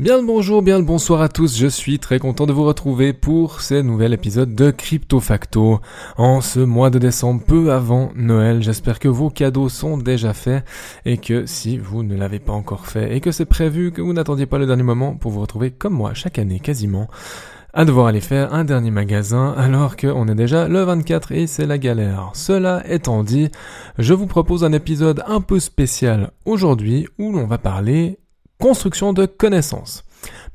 Bien 0.00 0.18
le 0.18 0.26
bonjour, 0.26 0.60
bien 0.60 0.78
le 0.78 0.84
bonsoir 0.84 1.22
à 1.22 1.28
tous, 1.28 1.56
je 1.56 1.68
suis 1.68 2.00
très 2.00 2.18
content 2.18 2.46
de 2.46 2.52
vous 2.52 2.64
retrouver 2.64 3.12
pour 3.12 3.60
ce 3.60 3.74
nouvel 3.80 4.12
épisode 4.12 4.52
de 4.52 4.72
Crypto 4.72 5.20
Facto. 5.20 5.78
En 6.16 6.40
ce 6.40 6.58
mois 6.58 6.90
de 6.90 6.98
décembre, 6.98 7.44
peu 7.46 7.72
avant 7.72 8.10
Noël, 8.16 8.60
j'espère 8.60 8.98
que 8.98 9.06
vos 9.06 9.30
cadeaux 9.30 9.68
sont 9.68 9.96
déjà 9.96 10.32
faits 10.32 10.64
et 11.04 11.16
que 11.16 11.46
si 11.46 11.78
vous 11.78 12.02
ne 12.02 12.16
l'avez 12.16 12.40
pas 12.40 12.52
encore 12.52 12.88
fait 12.88 13.14
et 13.14 13.20
que 13.20 13.30
c'est 13.30 13.44
prévu 13.44 13.92
que 13.92 14.02
vous 14.02 14.12
n'attendiez 14.12 14.46
pas 14.46 14.58
le 14.58 14.66
dernier 14.66 14.82
moment 14.82 15.14
pour 15.14 15.30
vous 15.30 15.42
retrouver 15.42 15.70
comme 15.70 15.94
moi 15.94 16.12
chaque 16.12 16.40
année 16.40 16.58
quasiment 16.58 17.06
à 17.72 17.84
devoir 17.84 18.08
aller 18.08 18.20
faire 18.20 18.52
un 18.52 18.64
dernier 18.64 18.90
magasin 18.90 19.54
alors 19.56 19.96
qu'on 19.96 20.26
est 20.26 20.34
déjà 20.34 20.66
le 20.66 20.82
24 20.82 21.30
et 21.30 21.46
c'est 21.46 21.66
la 21.66 21.78
galère. 21.78 22.30
Cela 22.34 22.82
étant 22.88 23.22
dit, 23.22 23.48
je 24.00 24.12
vous 24.12 24.26
propose 24.26 24.64
un 24.64 24.72
épisode 24.72 25.22
un 25.28 25.40
peu 25.40 25.60
spécial 25.60 26.32
aujourd'hui 26.46 27.06
où 27.16 27.30
l'on 27.30 27.46
va 27.46 27.58
parler 27.58 28.18
construction 28.58 29.12
de 29.12 29.26
connaissances. 29.26 30.04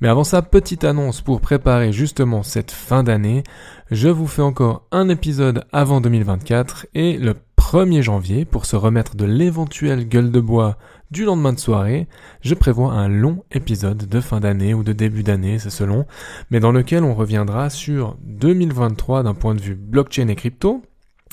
Mais 0.02 0.08
avant 0.08 0.23
ça, 0.23 0.42
petite 0.42 0.83
annonce 0.83 1.22
pour 1.22 1.42
préparer 1.42 1.92
justement 1.92 2.44
cette 2.44 2.72
fin 2.72 3.03
d'année. 3.03 3.44
Je 3.91 4.09
vous 4.09 4.28
fais 4.28 4.41
encore 4.41 4.88
un 4.91 5.09
épisode 5.09 5.66
avant 5.72 6.02
2024 6.02 6.88
et 6.95 7.17
le 7.17 7.36
1er 7.58 8.02
janvier, 8.02 8.45
pour 8.45 8.66
se 8.66 8.75
remettre 8.75 9.16
de 9.16 9.25
l'éventuelle 9.25 10.08
gueule 10.08 10.31
de 10.31 10.39
bois 10.39 10.78
du 11.11 11.25
lendemain 11.25 11.53
de 11.53 11.59
soirée, 11.59 12.08
je 12.41 12.56
prévois 12.56 12.94
un 12.94 13.08
long 13.08 13.44
épisode 13.52 14.08
de 14.08 14.22
fin 14.22 14.39
d'année 14.39 14.73
ou 14.73 14.84
de 14.84 14.94
début 14.94 15.23
d'année, 15.23 15.59
c'est 15.59 15.69
selon, 15.69 16.06
mais 16.50 16.59
dans 16.59 16.72
lequel 16.72 17.03
on 17.03 17.13
reviendra 17.13 17.69
sur 17.69 18.17
2023 18.23 19.23
d'un 19.23 19.34
point 19.34 19.56
de 19.56 19.61
vue 19.61 19.75
blockchain 19.75 20.28
et 20.30 20.36
crypto, 20.36 20.81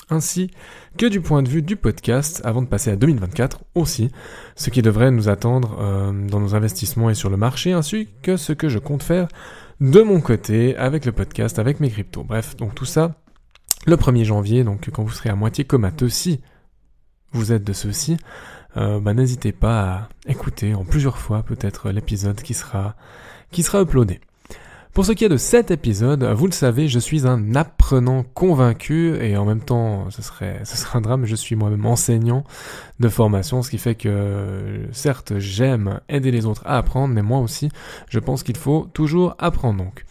ainsi 0.09 0.51
que 0.97 1.05
du 1.05 1.21
point 1.21 1.43
de 1.43 1.49
vue 1.49 1.61
du 1.61 1.75
podcast 1.75 2.41
avant 2.43 2.61
de 2.61 2.67
passer 2.67 2.91
à 2.91 2.95
2024 2.95 3.61
aussi, 3.75 4.11
ce 4.55 4.69
qui 4.69 4.81
devrait 4.81 5.11
nous 5.11 5.29
attendre 5.29 5.77
euh, 5.79 6.27
dans 6.27 6.39
nos 6.39 6.55
investissements 6.55 7.09
et 7.09 7.15
sur 7.15 7.29
le 7.29 7.37
marché, 7.37 7.71
ainsi 7.71 8.07
que 8.21 8.37
ce 8.37 8.53
que 8.53 8.69
je 8.69 8.79
compte 8.79 9.03
faire 9.03 9.27
de 9.79 10.01
mon 10.01 10.21
côté 10.21 10.75
avec 10.77 11.05
le 11.05 11.11
podcast, 11.11 11.59
avec 11.59 11.79
mes 11.79 11.89
cryptos. 11.89 12.23
Bref, 12.23 12.55
donc 12.55 12.73
tout 12.73 12.85
ça 12.85 13.15
le 13.85 13.95
1er 13.95 14.23
janvier, 14.23 14.63
donc 14.63 14.89
quand 14.91 15.03
vous 15.03 15.11
serez 15.11 15.29
à 15.29 15.35
moitié 15.35 15.63
comateux, 15.63 16.09
si 16.09 16.41
vous 17.31 17.51
êtes 17.51 17.63
de 17.63 17.73
ceux-ci, 17.73 18.17
euh, 18.75 18.99
bah, 18.99 19.13
n'hésitez 19.13 19.51
pas 19.51 19.81
à 19.81 20.09
écouter 20.27 20.73
en 20.73 20.83
plusieurs 20.83 21.17
fois 21.17 21.43
peut-être 21.43 21.91
l'épisode 21.91 22.41
qui 22.41 22.53
sera, 22.53 22.95
qui 23.51 23.63
sera 23.63 23.81
uploadé. 23.81 24.19
Pour 24.97 25.05
ce 25.05 25.11
qui 25.11 25.25
est 25.25 25.29
de 25.29 25.37
cet 25.37 25.69
épisode, 25.69 26.23
vous 26.23 26.47
le 26.47 26.51
savez, 26.51 26.87
je 26.87 26.97
suis 26.97 27.27
un 27.27 27.53
apprenant 27.53 28.23
convaincu 28.33 29.15
et 29.21 29.37
en 29.37 29.45
même 29.45 29.61
temps, 29.61 30.09
ce 30.09 30.23
serait, 30.23 30.61
ce 30.63 30.75
serait 30.75 30.97
un 30.97 31.01
drame, 31.01 31.27
je 31.27 31.35
suis 31.35 31.55
moi-même 31.55 31.85
enseignant 31.85 32.43
de 32.99 33.07
formation, 33.07 33.61
ce 33.61 33.69
qui 33.69 33.77
fait 33.77 33.93
que 33.93 34.87
certes, 34.93 35.37
j'aime 35.37 35.99
aider 36.09 36.31
les 36.31 36.47
autres 36.47 36.63
à 36.65 36.79
apprendre, 36.79 37.13
mais 37.13 37.21
moi 37.21 37.41
aussi, 37.41 37.69
je 38.09 38.17
pense 38.17 38.41
qu'il 38.41 38.57
faut 38.57 38.87
toujours 38.91 39.35
apprendre 39.37 39.83
donc. 39.83 40.03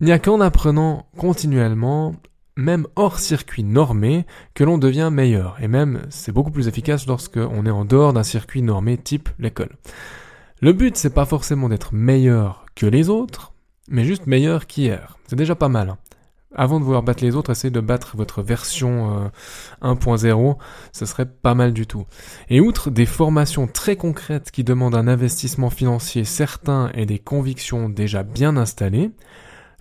Il 0.00 0.06
n'y 0.06 0.12
a 0.12 0.18
qu'en 0.18 0.40
apprenant 0.40 1.04
continuellement, 1.18 2.14
même 2.56 2.86
hors 2.96 3.18
circuit 3.18 3.62
normé, 3.62 4.24
que 4.54 4.64
l'on 4.64 4.78
devient 4.78 5.10
meilleur. 5.12 5.58
Et 5.60 5.68
même, 5.68 6.00
c'est 6.08 6.32
beaucoup 6.32 6.50
plus 6.50 6.66
efficace 6.66 7.06
lorsque 7.06 7.36
on 7.36 7.66
est 7.66 7.70
en 7.70 7.84
dehors 7.84 8.14
d'un 8.14 8.22
circuit 8.22 8.62
normé 8.62 8.96
type 8.96 9.28
l'école. 9.38 9.76
Le 10.62 10.72
but, 10.72 10.96
c'est 10.96 11.12
pas 11.12 11.26
forcément 11.26 11.68
d'être 11.68 11.92
meilleur 11.94 12.64
que 12.74 12.86
les 12.86 13.08
autres, 13.10 13.49
mais 13.90 14.04
juste 14.04 14.26
meilleur 14.26 14.66
qu'hier. 14.66 15.18
C'est 15.26 15.36
déjà 15.36 15.54
pas 15.54 15.68
mal. 15.68 15.90
Hein. 15.90 15.98
Avant 16.54 16.80
de 16.80 16.84
vouloir 16.84 17.04
battre 17.04 17.22
les 17.22 17.36
autres, 17.36 17.50
essayez 17.50 17.70
de 17.70 17.80
battre 17.80 18.16
votre 18.16 18.42
version 18.42 19.30
1.0, 19.82 20.50
euh, 20.50 20.54
ce 20.90 21.06
serait 21.06 21.26
pas 21.26 21.54
mal 21.54 21.72
du 21.72 21.86
tout. 21.86 22.06
Et 22.48 22.60
outre 22.60 22.90
des 22.90 23.06
formations 23.06 23.68
très 23.68 23.94
concrètes 23.94 24.50
qui 24.50 24.64
demandent 24.64 24.96
un 24.96 25.06
investissement 25.06 25.70
financier 25.70 26.24
certain 26.24 26.90
et 26.94 27.06
des 27.06 27.20
convictions 27.20 27.88
déjà 27.88 28.24
bien 28.24 28.56
installées, 28.56 29.12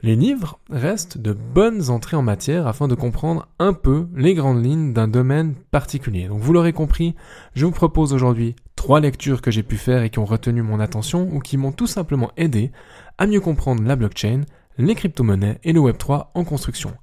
les 0.03 0.15
livres 0.15 0.59
restent 0.69 1.17
de 1.17 1.33
bonnes 1.33 1.89
entrées 1.89 2.15
en 2.15 2.21
matière 2.21 2.67
afin 2.67 2.87
de 2.87 2.95
comprendre 2.95 3.47
un 3.57 3.73
peu 3.73 4.07
les 4.15 4.33
grandes 4.33 4.63
lignes 4.63 4.93
d'un 4.93 5.07
domaine 5.07 5.55
particulier. 5.71 6.27
Donc 6.27 6.39
vous 6.39 6.53
l'aurez 6.53 6.71
compris, 6.71 7.15
je 7.55 7.65
vous 7.65 7.71
propose 7.71 8.13
aujourd'hui 8.13 8.55
trois 8.79 9.01
lectures 9.01 9.41
que 9.41 9.51
j'ai 9.51 9.61
pu 9.61 9.75
faire 9.75 10.03
et 10.03 10.09
qui 10.09 10.19
ont 10.19 10.25
retenu 10.25 10.61
mon 10.61 10.79
attention 10.79 11.27
ou 11.33 11.39
qui 11.39 11.57
m'ont 11.57 11.73
tout 11.73 11.85
simplement 11.85 12.31
aidé 12.37 12.71
à 13.17 13.27
mieux 13.27 13.41
comprendre 13.41 13.83
la 13.83 13.97
blockchain, 13.97 14.43
les 14.77 14.95
crypto-monnaies 14.95 15.59
et 15.65 15.73
le 15.73 15.81
Web3 15.81 16.27
en 16.33 16.45
construction. 16.45 16.93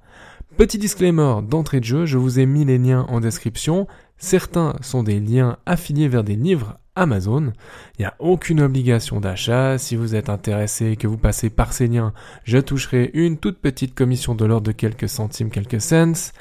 Petit 0.57 0.79
disclaimer 0.79 1.35
d'entrée 1.47 1.79
de 1.79 1.85
jeu, 1.85 2.07
je 2.07 2.17
vous 2.17 2.39
ai 2.39 2.47
mis 2.47 2.65
les 2.65 2.79
liens 2.79 3.05
en 3.09 3.19
description. 3.19 3.85
Certains 4.17 4.73
sont 4.81 5.03
des 5.03 5.19
liens 5.19 5.57
affiliés 5.67 6.07
vers 6.07 6.23
des 6.23 6.35
livres 6.35 6.79
Amazon. 6.95 7.53
Il 7.99 8.01
n'y 8.01 8.05
a 8.05 8.15
aucune 8.17 8.61
obligation 8.61 9.19
d'achat. 9.19 9.77
Si 9.77 9.95
vous 9.95 10.15
êtes 10.15 10.29
intéressé 10.29 10.87
et 10.87 10.95
que 10.95 11.05
vous 11.05 11.19
passez 11.19 11.51
par 11.51 11.73
ces 11.73 11.85
liens, 11.85 12.11
je 12.43 12.57
toucherai 12.57 13.11
une 13.13 13.37
toute 13.37 13.59
petite 13.59 13.93
commission 13.93 14.33
de 14.33 14.45
l'ordre 14.45 14.65
de 14.65 14.71
quelques 14.71 15.09
centimes, 15.09 15.51
quelques 15.51 15.79
cents. 15.79 16.31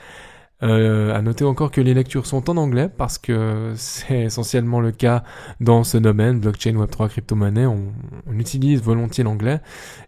Euh, 0.63 1.15
à 1.15 1.21
noter 1.21 1.45
encore 1.45 1.71
que 1.71 1.83
les 1.83 1.93
lectures 1.93 2.25
sont 2.25 2.49
en 2.49 2.57
anglais 2.57 2.89
parce 2.89 3.19
que 3.19 3.75
c'est 3.77 4.23
essentiellement 4.23 4.81
le 4.81 4.91
cas 4.91 5.23
dans 5.61 5.85
ce 5.85 5.99
domaine, 5.99 6.41
blockchain, 6.41 6.73
Web3, 6.73 7.09
crypto-monnaie, 7.11 7.67
on, 7.67 7.93
utilise 8.39 8.83
volontiers 8.83 9.25
l'anglais 9.25 9.61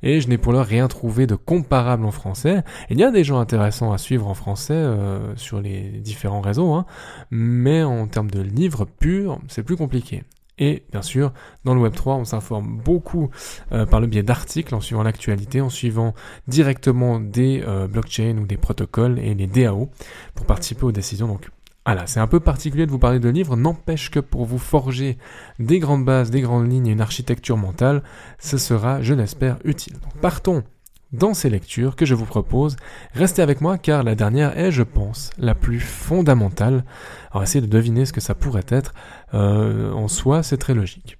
et 0.02 0.20
je 0.20 0.28
n'ai 0.28 0.38
pour 0.38 0.52
l'heure 0.52 0.66
rien 0.66 0.88
trouvé 0.88 1.26
de 1.26 1.34
comparable 1.34 2.04
en 2.04 2.10
français. 2.10 2.62
Il 2.90 2.98
y 2.98 3.04
a 3.04 3.10
des 3.10 3.24
gens 3.24 3.38
intéressants 3.38 3.92
à 3.92 3.98
suivre 3.98 4.26
en 4.26 4.34
français 4.34 4.74
euh, 4.74 5.36
sur 5.36 5.60
les 5.60 5.80
différents 5.80 6.40
réseaux, 6.40 6.72
hein, 6.72 6.86
mais 7.30 7.82
en 7.82 8.06
termes 8.06 8.30
de 8.30 8.40
livres 8.40 8.84
purs, 8.86 9.38
c'est 9.48 9.62
plus 9.62 9.76
compliqué. 9.76 10.24
Et 10.58 10.84
bien 10.90 11.02
sûr, 11.02 11.32
dans 11.64 11.74
le 11.74 11.88
Web3, 11.88 12.20
on 12.20 12.24
s'informe 12.24 12.78
beaucoup 12.78 13.30
euh, 13.72 13.86
par 13.86 14.00
le 14.00 14.06
biais 14.06 14.22
d'articles, 14.22 14.74
en 14.74 14.80
suivant 14.80 15.02
l'actualité, 15.02 15.60
en 15.60 15.70
suivant 15.70 16.14
directement 16.46 17.20
des 17.20 17.62
euh, 17.66 17.86
blockchains 17.86 18.36
ou 18.38 18.46
des 18.46 18.56
protocoles 18.56 19.18
et 19.18 19.34
les 19.34 19.46
DAO 19.46 19.90
pour 20.34 20.46
participer 20.46 20.84
aux 20.84 20.92
décisions. 20.92 21.28
Donc 21.28 21.48
voilà, 21.86 22.06
c'est 22.06 22.20
un 22.20 22.26
peu 22.26 22.40
particulier 22.40 22.84
de 22.84 22.90
vous 22.90 22.98
parler 22.98 23.18
de 23.18 23.30
livres, 23.30 23.56
n'empêche 23.56 24.10
que 24.10 24.20
pour 24.20 24.44
vous 24.44 24.58
forger 24.58 25.16
des 25.58 25.78
grandes 25.78 26.04
bases, 26.04 26.30
des 26.30 26.42
grandes 26.42 26.70
lignes 26.70 26.86
et 26.86 26.92
une 26.92 27.00
architecture 27.00 27.56
mentale, 27.56 28.02
ce 28.38 28.58
sera, 28.58 29.00
je 29.00 29.14
l'espère, 29.14 29.58
utile. 29.64 29.96
Partons 30.20 30.64
dans 31.12 31.34
ces 31.34 31.50
lectures 31.50 31.96
que 31.96 32.06
je 32.06 32.14
vous 32.14 32.24
propose. 32.24 32.76
Restez 33.14 33.42
avec 33.42 33.60
moi 33.60 33.78
car 33.78 34.02
la 34.02 34.14
dernière 34.14 34.58
est, 34.58 34.70
je 34.70 34.82
pense, 34.82 35.30
la 35.38 35.54
plus 35.54 35.80
fondamentale. 35.80 36.84
Alors 37.30 37.42
essayez 37.42 37.60
de 37.60 37.70
deviner 37.70 38.06
ce 38.06 38.12
que 38.12 38.20
ça 38.20 38.34
pourrait 38.34 38.66
être. 38.68 38.94
Euh, 39.34 39.92
en 39.92 40.08
soi, 40.08 40.42
c'est 40.42 40.58
très 40.58 40.74
logique. 40.74 41.18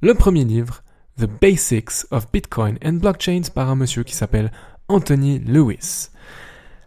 Le 0.00 0.14
premier 0.14 0.44
livre, 0.44 0.82
The 1.18 1.26
Basics 1.26 2.06
of 2.10 2.30
Bitcoin 2.32 2.78
and 2.84 2.94
Blockchains 2.94 3.50
par 3.54 3.70
un 3.70 3.76
monsieur 3.76 4.02
qui 4.02 4.14
s'appelle 4.14 4.52
Anthony 4.88 5.38
Lewis. 5.38 6.10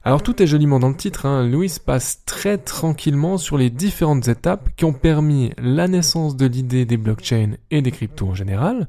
Alors 0.04 0.24
tout 0.24 0.42
est 0.42 0.48
joliment 0.48 0.80
dans 0.80 0.88
le 0.88 0.96
titre, 0.96 1.26
hein. 1.26 1.46
Louis 1.46 1.74
passe 1.86 2.24
très 2.26 2.58
tranquillement 2.58 3.38
sur 3.38 3.58
les 3.58 3.70
différentes 3.70 4.30
étapes 4.30 4.70
qui 4.78 4.86
ont 4.86 4.94
permis 4.94 5.52
la 5.58 5.90
naissance 5.90 6.38
de 6.38 6.46
l'idée 6.46 6.86
des 6.86 6.96
blockchains 6.96 7.56
et 7.70 7.82
des 7.82 7.92
cryptos 7.92 8.28
en 8.28 8.34
général, 8.34 8.88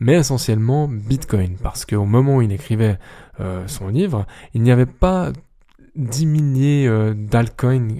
mais 0.00 0.14
essentiellement 0.14 0.88
Bitcoin, 0.88 1.56
parce 1.62 1.86
qu'au 1.86 2.04
moment 2.04 2.36
où 2.36 2.42
il 2.42 2.50
écrivait 2.50 2.98
euh, 3.38 3.62
son 3.68 3.88
livre, 3.88 4.26
il 4.52 4.62
n'y 4.62 4.72
avait 4.72 4.86
pas 4.86 5.32
10 6.00 6.26
milliers 6.26 6.86
euh, 6.88 7.14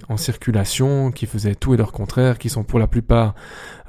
en 0.09 0.17
circulation 0.17 1.11
qui 1.11 1.25
faisaient 1.25 1.55
tout 1.55 1.73
et 1.73 1.77
leur 1.77 1.91
contraire, 1.91 2.37
qui 2.37 2.49
sont 2.49 2.63
pour 2.63 2.79
la 2.79 2.87
plupart 2.87 3.35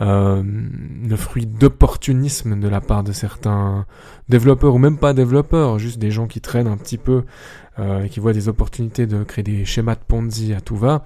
euh, 0.00 0.42
le 0.44 1.16
fruit 1.16 1.46
d'opportunisme 1.46 2.60
de 2.60 2.68
la 2.68 2.80
part 2.80 3.02
de 3.02 3.12
certains 3.12 3.86
développeurs 4.28 4.74
ou 4.74 4.78
même 4.78 4.98
pas 4.98 5.14
développeurs, 5.14 5.78
juste 5.78 5.98
des 5.98 6.10
gens 6.10 6.26
qui 6.26 6.40
traînent 6.40 6.66
un 6.66 6.76
petit 6.76 6.98
peu 6.98 7.24
euh, 7.78 8.04
et 8.04 8.08
qui 8.08 8.20
voient 8.20 8.32
des 8.32 8.48
opportunités 8.48 9.06
de 9.06 9.24
créer 9.24 9.42
des 9.42 9.64
schémas 9.64 9.94
de 9.94 10.00
Ponzi 10.06 10.52
à 10.52 10.60
tout 10.60 10.76
va. 10.76 11.04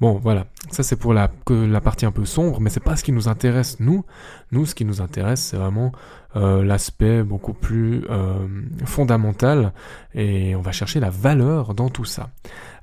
Bon, 0.00 0.18
voilà, 0.22 0.46
ça 0.70 0.82
c'est 0.82 0.96
pour 0.96 1.12
la, 1.12 1.30
la 1.50 1.80
partie 1.82 2.06
un 2.06 2.10
peu 2.10 2.24
sombre, 2.24 2.60
mais 2.60 2.70
c'est 2.70 2.80
pas 2.80 2.96
ce 2.96 3.04
qui 3.04 3.12
nous 3.12 3.28
intéresse 3.28 3.80
nous. 3.80 4.04
Nous, 4.50 4.64
ce 4.64 4.74
qui 4.74 4.86
nous 4.86 5.02
intéresse, 5.02 5.42
c'est 5.42 5.58
vraiment 5.58 5.92
euh, 6.36 6.64
l'aspect 6.64 7.22
beaucoup 7.22 7.52
plus 7.52 8.04
euh, 8.08 8.46
fondamental, 8.86 9.74
et 10.14 10.56
on 10.56 10.62
va 10.62 10.72
chercher 10.72 11.00
la 11.00 11.10
valeur 11.10 11.74
dans 11.74 11.90
tout 11.90 12.06
ça. 12.06 12.30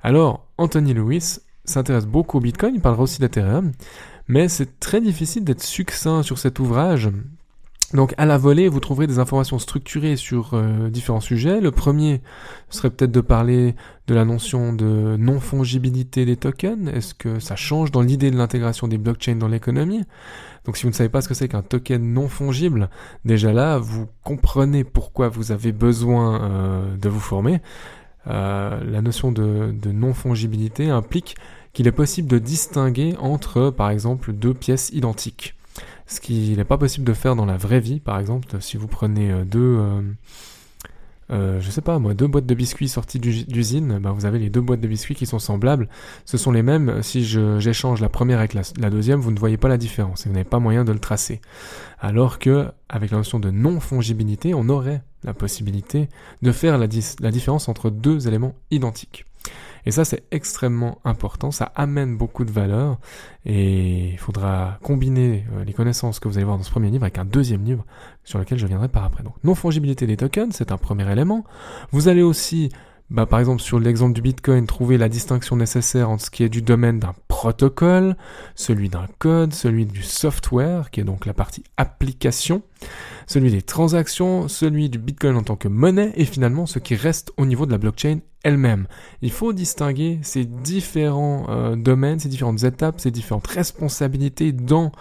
Alors, 0.02 0.46
Anthony 0.58 0.94
Lewis 0.94 1.40
s'intéresse 1.64 2.06
beaucoup 2.06 2.36
au 2.36 2.40
Bitcoin, 2.40 2.76
il 2.76 2.80
parlera 2.80 3.02
aussi 3.02 3.20
d'Ethereum, 3.20 3.72
mais 4.28 4.48
c'est 4.48 4.78
très 4.78 5.00
difficile 5.00 5.42
d'être 5.42 5.62
succinct 5.62 6.22
sur 6.22 6.38
cet 6.38 6.60
ouvrage 6.60 7.10
donc 7.94 8.14
à 8.18 8.26
la 8.26 8.36
volée, 8.36 8.68
vous 8.68 8.80
trouverez 8.80 9.06
des 9.06 9.18
informations 9.18 9.58
structurées 9.58 10.16
sur 10.16 10.50
euh, 10.52 10.90
différents 10.90 11.20
sujets. 11.20 11.60
Le 11.60 11.70
premier 11.70 12.20
serait 12.68 12.90
peut-être 12.90 13.12
de 13.12 13.22
parler 13.22 13.74
de 14.06 14.14
la 14.14 14.26
notion 14.26 14.74
de 14.74 15.16
non-fongibilité 15.18 16.26
des 16.26 16.36
tokens. 16.36 16.88
Est-ce 16.88 17.14
que 17.14 17.38
ça 17.38 17.56
change 17.56 17.90
dans 17.90 18.02
l'idée 18.02 18.30
de 18.30 18.36
l'intégration 18.36 18.88
des 18.88 18.98
blockchains 18.98 19.36
dans 19.36 19.48
l'économie? 19.48 20.04
Donc 20.66 20.76
si 20.76 20.82
vous 20.82 20.90
ne 20.90 20.94
savez 20.94 21.08
pas 21.08 21.22
ce 21.22 21.28
que 21.28 21.34
c'est 21.34 21.48
qu'un 21.48 21.62
token 21.62 22.12
non 22.12 22.28
fongible, 22.28 22.90
déjà 23.24 23.54
là, 23.54 23.78
vous 23.78 24.06
comprenez 24.22 24.84
pourquoi 24.84 25.30
vous 25.30 25.50
avez 25.50 25.72
besoin 25.72 26.42
euh, 26.42 26.96
de 26.96 27.08
vous 27.08 27.20
former. 27.20 27.62
Euh, 28.26 28.84
la 28.84 29.00
notion 29.00 29.32
de, 29.32 29.72
de 29.72 29.92
non-fongibilité 29.92 30.90
implique 30.90 31.36
qu'il 31.72 31.86
est 31.86 31.92
possible 31.92 32.28
de 32.28 32.38
distinguer 32.38 33.16
entre, 33.18 33.70
par 33.70 33.88
exemple, 33.88 34.34
deux 34.34 34.52
pièces 34.52 34.90
identiques 34.90 35.54
ce 36.08 36.20
qui 36.20 36.56
n'est 36.56 36.64
pas 36.64 36.78
possible 36.78 37.06
de 37.06 37.12
faire 37.12 37.36
dans 37.36 37.44
la 37.44 37.58
vraie 37.58 37.80
vie, 37.80 38.00
par 38.00 38.18
exemple, 38.18 38.48
si 38.60 38.78
vous 38.78 38.88
prenez 38.88 39.30
euh, 39.30 39.44
deux, 39.44 39.76
euh, 39.78 40.00
euh, 41.30 41.60
je 41.60 41.70
sais 41.70 41.82
pas 41.82 41.98
moi, 41.98 42.14
deux 42.14 42.26
boîtes 42.26 42.46
de 42.46 42.54
biscuits 42.54 42.88
sorties 42.88 43.20
d'usine, 43.20 43.98
ben 43.98 44.12
vous 44.12 44.24
avez 44.24 44.38
les 44.38 44.48
deux 44.48 44.62
boîtes 44.62 44.80
de 44.80 44.88
biscuits 44.88 45.14
qui 45.14 45.26
sont 45.26 45.38
semblables. 45.38 45.86
Ce 46.24 46.38
sont 46.38 46.50
les 46.50 46.62
mêmes. 46.62 47.02
Si 47.02 47.24
j'échange 47.24 48.00
la 48.00 48.08
première 48.08 48.38
avec 48.38 48.54
la, 48.54 48.90
deuxième, 48.90 49.20
vous 49.20 49.30
ne 49.30 49.38
voyez 49.38 49.58
pas 49.58 49.68
la 49.68 49.76
différence 49.76 50.24
et 50.24 50.30
vous 50.30 50.34
n'avez 50.34 50.48
pas 50.48 50.58
moyen 50.58 50.84
de 50.84 50.92
le 50.92 50.98
tracer. 50.98 51.42
Alors 52.00 52.38
que 52.38 52.68
avec 52.88 53.10
la 53.10 53.18
notion 53.18 53.38
de 53.38 53.50
non 53.50 53.78
fongibilité, 53.78 54.54
on 54.54 54.70
aurait 54.70 55.02
la 55.24 55.34
possibilité 55.34 56.08
de 56.40 56.52
faire 56.52 56.78
la 56.78 56.86
différence 56.86 57.68
entre 57.68 57.90
deux 57.90 58.26
éléments 58.28 58.54
identiques. 58.70 59.27
Et 59.88 59.90
ça, 59.90 60.04
c'est 60.04 60.22
extrêmement 60.32 60.98
important, 61.06 61.50
ça 61.50 61.72
amène 61.74 62.14
beaucoup 62.18 62.44
de 62.44 62.50
valeur, 62.50 62.98
et 63.46 64.10
il 64.10 64.18
faudra 64.18 64.78
combiner 64.82 65.46
euh, 65.54 65.64
les 65.64 65.72
connaissances 65.72 66.20
que 66.20 66.28
vous 66.28 66.36
allez 66.36 66.44
voir 66.44 66.58
dans 66.58 66.62
ce 66.62 66.70
premier 66.70 66.90
livre 66.90 67.04
avec 67.04 67.16
un 67.16 67.24
deuxième 67.24 67.64
livre 67.64 67.86
sur 68.22 68.38
lequel 68.38 68.58
je 68.58 68.66
viendrai 68.66 68.88
par 68.88 69.02
après. 69.04 69.22
Donc, 69.22 69.32
non-fongibilité 69.44 70.06
des 70.06 70.18
tokens, 70.18 70.54
c'est 70.54 70.72
un 70.72 70.76
premier 70.76 71.10
élément. 71.10 71.42
Vous 71.90 72.08
allez 72.08 72.20
aussi 72.20 72.68
bah, 73.10 73.24
par 73.24 73.40
exemple 73.40 73.62
sur 73.62 73.80
l'exemple 73.80 74.12
du 74.12 74.20
Bitcoin, 74.20 74.66
trouver 74.66 74.98
la 74.98 75.08
distinction 75.08 75.56
nécessaire 75.56 76.10
entre 76.10 76.24
ce 76.24 76.30
qui 76.30 76.44
est 76.44 76.48
du 76.48 76.60
domaine 76.60 76.98
d'un 76.98 77.14
protocole, 77.28 78.16
celui 78.54 78.88
d'un 78.88 79.06
code, 79.18 79.54
celui 79.54 79.86
du 79.86 80.02
software, 80.02 80.90
qui 80.90 81.00
est 81.00 81.04
donc 81.04 81.24
la 81.24 81.32
partie 81.32 81.64
application, 81.76 82.62
celui 83.26 83.50
des 83.50 83.62
transactions, 83.62 84.48
celui 84.48 84.90
du 84.90 84.98
Bitcoin 84.98 85.36
en 85.36 85.42
tant 85.42 85.56
que 85.56 85.68
monnaie, 85.68 86.12
et 86.16 86.26
finalement 86.26 86.66
ce 86.66 86.78
qui 86.78 86.96
reste 86.96 87.32
au 87.36 87.46
niveau 87.46 87.64
de 87.64 87.70
la 87.70 87.78
blockchain 87.78 88.18
elle-même. 88.44 88.86
Il 89.22 89.32
faut 89.32 89.52
distinguer 89.52 90.18
ces 90.22 90.44
différents 90.44 91.46
euh, 91.48 91.76
domaines, 91.76 92.18
ces 92.18 92.28
différentes 92.28 92.62
étapes, 92.64 93.00
ces 93.00 93.10
différentes 93.10 93.46
responsabilités 93.46 94.52
dans 94.52 94.92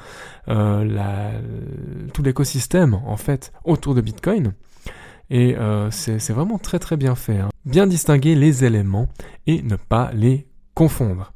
euh, 0.48 0.83
la, 0.86 1.31
tout 2.13 2.24
l'écosystème 2.24 2.94
en 2.94 3.18
fait 3.18 3.51
autour 3.63 3.95
de 3.95 4.01
Bitcoin. 4.01 4.53
Et 5.29 5.57
euh, 5.57 5.91
c'est 5.91 6.31
vraiment 6.31 6.57
très 6.57 6.79
très 6.79 6.97
bien 6.97 7.15
fait. 7.15 7.39
Hein. 7.39 7.50
Bien 7.65 7.88
distinguer 7.88 8.35
les 8.35 8.63
éléments 8.63 9.09
et 9.45 9.62
ne 9.62 9.75
pas 9.75 10.12
les 10.13 10.47
confondre. 10.74 11.33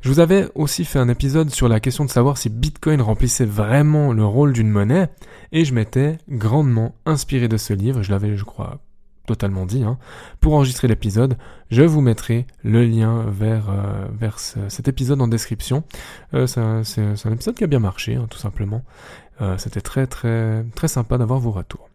Je 0.00 0.08
vous 0.10 0.20
avais 0.20 0.48
aussi 0.54 0.84
fait 0.84 1.00
un 1.00 1.08
épisode 1.08 1.50
sur 1.50 1.68
la 1.68 1.80
question 1.80 2.04
de 2.04 2.10
savoir 2.10 2.38
si 2.38 2.48
Bitcoin 2.48 3.00
remplissait 3.00 3.44
vraiment 3.44 4.12
le 4.12 4.24
rôle 4.24 4.52
d'une 4.52 4.70
monnaie, 4.70 5.08
et 5.50 5.64
je 5.64 5.74
m'étais 5.74 6.18
grandement 6.28 6.94
inspiré 7.04 7.48
de 7.48 7.56
ce 7.56 7.72
livre, 7.72 8.02
je 8.02 8.12
l'avais 8.12 8.36
je 8.36 8.44
crois 8.44 8.78
totalement 9.28 9.66
dit. 9.66 9.82
Hein. 9.82 9.98
Pour 10.40 10.54
enregistrer 10.54 10.88
l'épisode, 10.88 11.36
je 11.70 11.82
vous 11.82 12.00
mettrai 12.00 12.46
le 12.64 12.84
lien 12.84 13.26
vers, 13.28 13.68
euh, 13.70 14.06
vers 14.18 14.38
cet 14.38 14.88
épisode 14.88 15.20
en 15.20 15.28
description. 15.28 15.84
Euh, 16.34 16.46
c'est 16.46 16.60
un, 16.60 17.32
épisode 17.32 17.54
qui 17.54 17.64
a 17.64 17.66
bien 17.66 17.78
marché, 17.78 18.16
hein, 18.16 18.26
tout 18.30 18.38
simplement. 18.38 18.82
Euh, 19.40 19.58
c'était 19.58 19.82
très 19.82 20.06
très 20.08 20.64
très 20.74 20.88
sympa 20.88 21.18
d'avoir 21.18 21.38
vos 21.38 21.52
retours. 21.52 21.88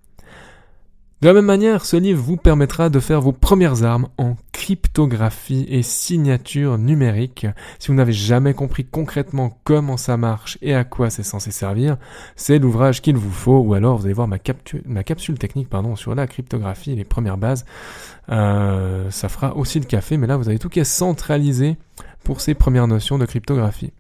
De 1.24 1.30
la 1.30 1.34
même 1.36 1.46
manière, 1.46 1.86
ce 1.86 1.96
livre 1.96 2.22
vous 2.22 2.36
permettra 2.36 2.90
de 2.90 3.00
faire 3.00 3.22
vos 3.22 3.32
premières 3.32 3.84
armes 3.84 4.10
en 4.18 4.36
cryptographie 4.52 5.66
et 5.70 5.82
signature 5.82 6.78
numérique. 6.78 7.48
Si 7.80 7.88
vous 7.88 7.94
n'avez 7.94 8.12
jamais 8.12 8.54
compris 8.54 8.84
concrètement 8.84 9.58
comment 9.64 9.96
ça 9.96 10.18
marche 10.18 10.58
et 10.62 10.76
à 10.76 10.84
quoi 10.84 11.10
c'est 11.10 11.24
censé 11.24 11.52
servir, 11.52 11.96
c'est 12.36 12.60
l'ouvrage 12.60 13.02
qu'il 13.02 13.16
vous 13.16 13.32
faut, 13.32 13.60
ou 13.60 13.74
alors 13.74 14.00
vous 14.00 14.04
allez 14.04 14.14
voir 14.14 14.28
ma, 14.28 14.38
capsule 14.38 15.40
technique 15.40 15.70
pardon, 15.70 15.96
sur 15.96 16.14
la 16.14 16.28
cryptographie 16.28 16.94
les 16.94 17.06
premières 17.06 17.38
bases. 17.38 17.64
Euh, 18.28 19.10
ça 19.10 19.30
fera 19.30 19.56
aussi 19.56 19.80
le 19.80 19.86
café, 19.86 20.18
mais 20.18 20.28
là 20.28 20.36
vous 20.36 20.50
avez 20.50 20.60
tout 20.60 20.68
qui 20.68 20.82
est 20.82 20.84
centralisé 20.84 21.78
pour 22.26 22.42
ces 22.42 22.54
premières 22.54 22.90
notions 22.90 23.18
de 23.18 23.26
cryptographie. 23.26 23.94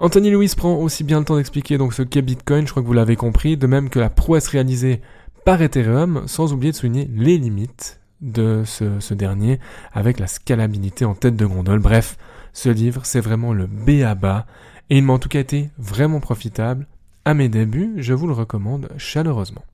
Anthony 0.00 0.32
Lewis 0.32 0.54
prend 0.56 0.74
aussi 0.74 1.04
bien 1.04 1.20
le 1.20 1.24
temps 1.24 1.36
d'expliquer 1.36 1.78
donc 1.78 1.94
ce 1.94 2.02
qu'est 2.02 2.22
Bitcoin, 2.22 2.66
je 2.66 2.72
crois 2.72 2.82
que 2.82 2.88
vous 2.88 2.92
l'avez 2.92 3.14
compris, 3.14 3.56
de 3.56 3.68
même 3.68 3.88
que 3.88 4.00
la 4.00 4.10
prouesse 4.10 4.48
réalisée 4.48 5.00
par 5.44 5.60
Ethereum, 5.60 6.24
sans 6.26 6.52
oublier 6.52 6.72
de 6.72 6.76
souligner 6.76 7.10
les 7.14 7.38
limites 7.38 8.00
de 8.20 8.62
ce, 8.64 9.14
dernier 9.14 9.58
avec 9.92 10.20
la 10.20 10.26
scalabilité 10.26 11.04
en 11.04 11.14
tête 11.14 11.36
de 11.36 11.46
gondole. 11.46 11.80
Bref, 11.80 12.16
ce 12.52 12.68
livre, 12.68 13.04
c'est 13.04 13.20
vraiment 13.20 13.52
le 13.52 13.66
B 13.66 14.02
à 14.04 14.14
bas 14.14 14.46
et 14.90 14.98
il 14.98 15.04
m'a 15.04 15.14
en 15.14 15.18
tout 15.18 15.28
cas 15.28 15.40
été 15.40 15.70
vraiment 15.78 16.20
profitable. 16.20 16.86
À 17.24 17.34
mes 17.34 17.48
débuts, 17.48 17.94
je 17.98 18.14
vous 18.14 18.26
le 18.26 18.32
recommande 18.32 18.88
chaleureusement. 18.96 19.64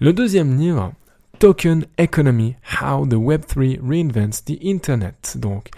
Le 0.00 0.12
deuxième 0.12 0.56
livre, 0.58 0.92
Token 1.42 1.86
Economy, 1.98 2.54
How 2.80 3.04
the 3.04 3.14
Web3 3.14 3.80
Reinvents 3.80 4.44
the 4.44 4.64
Internet. 4.64 5.36
Donc, 5.38 5.70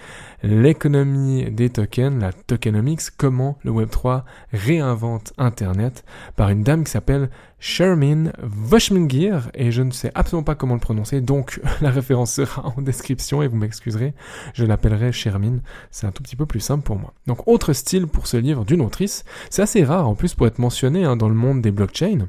l'économie 0.42 1.50
des 1.50 1.70
tokens, 1.70 2.20
la 2.20 2.34
tokenomics, 2.34 3.16
comment 3.16 3.56
le 3.64 3.70
Web3 3.70 4.24
réinvente 4.52 5.32
Internet 5.38 6.04
par 6.36 6.50
une 6.50 6.64
dame 6.64 6.84
qui 6.84 6.90
s'appelle 6.90 7.30
Shermin 7.60 8.30
Voshmingir 8.42 9.48
et 9.54 9.72
je 9.72 9.80
ne 9.80 9.90
sais 9.90 10.12
absolument 10.14 10.44
pas 10.44 10.54
comment 10.54 10.74
le 10.74 10.80
prononcer, 10.80 11.22
donc 11.22 11.58
la 11.80 11.88
référence 11.88 12.34
sera 12.34 12.66
en 12.66 12.82
description 12.82 13.42
et 13.42 13.48
vous 13.48 13.56
m'excuserez, 13.56 14.12
je 14.52 14.66
l'appellerai 14.66 15.12
Shermin, 15.12 15.60
c'est 15.90 16.06
un 16.06 16.12
tout 16.12 16.22
petit 16.22 16.36
peu 16.36 16.44
plus 16.44 16.60
simple 16.60 16.84
pour 16.84 16.98
moi. 16.98 17.14
Donc, 17.26 17.48
autre 17.48 17.72
style 17.72 18.06
pour 18.06 18.26
ce 18.26 18.36
livre 18.36 18.66
d'une 18.66 18.82
autrice, 18.82 19.24
c'est 19.48 19.62
assez 19.62 19.82
rare 19.82 20.06
en 20.06 20.14
plus 20.14 20.34
pour 20.34 20.46
être 20.46 20.58
mentionné 20.58 21.06
hein, 21.06 21.16
dans 21.16 21.30
le 21.30 21.34
monde 21.34 21.62
des 21.62 21.70
blockchains. 21.70 22.28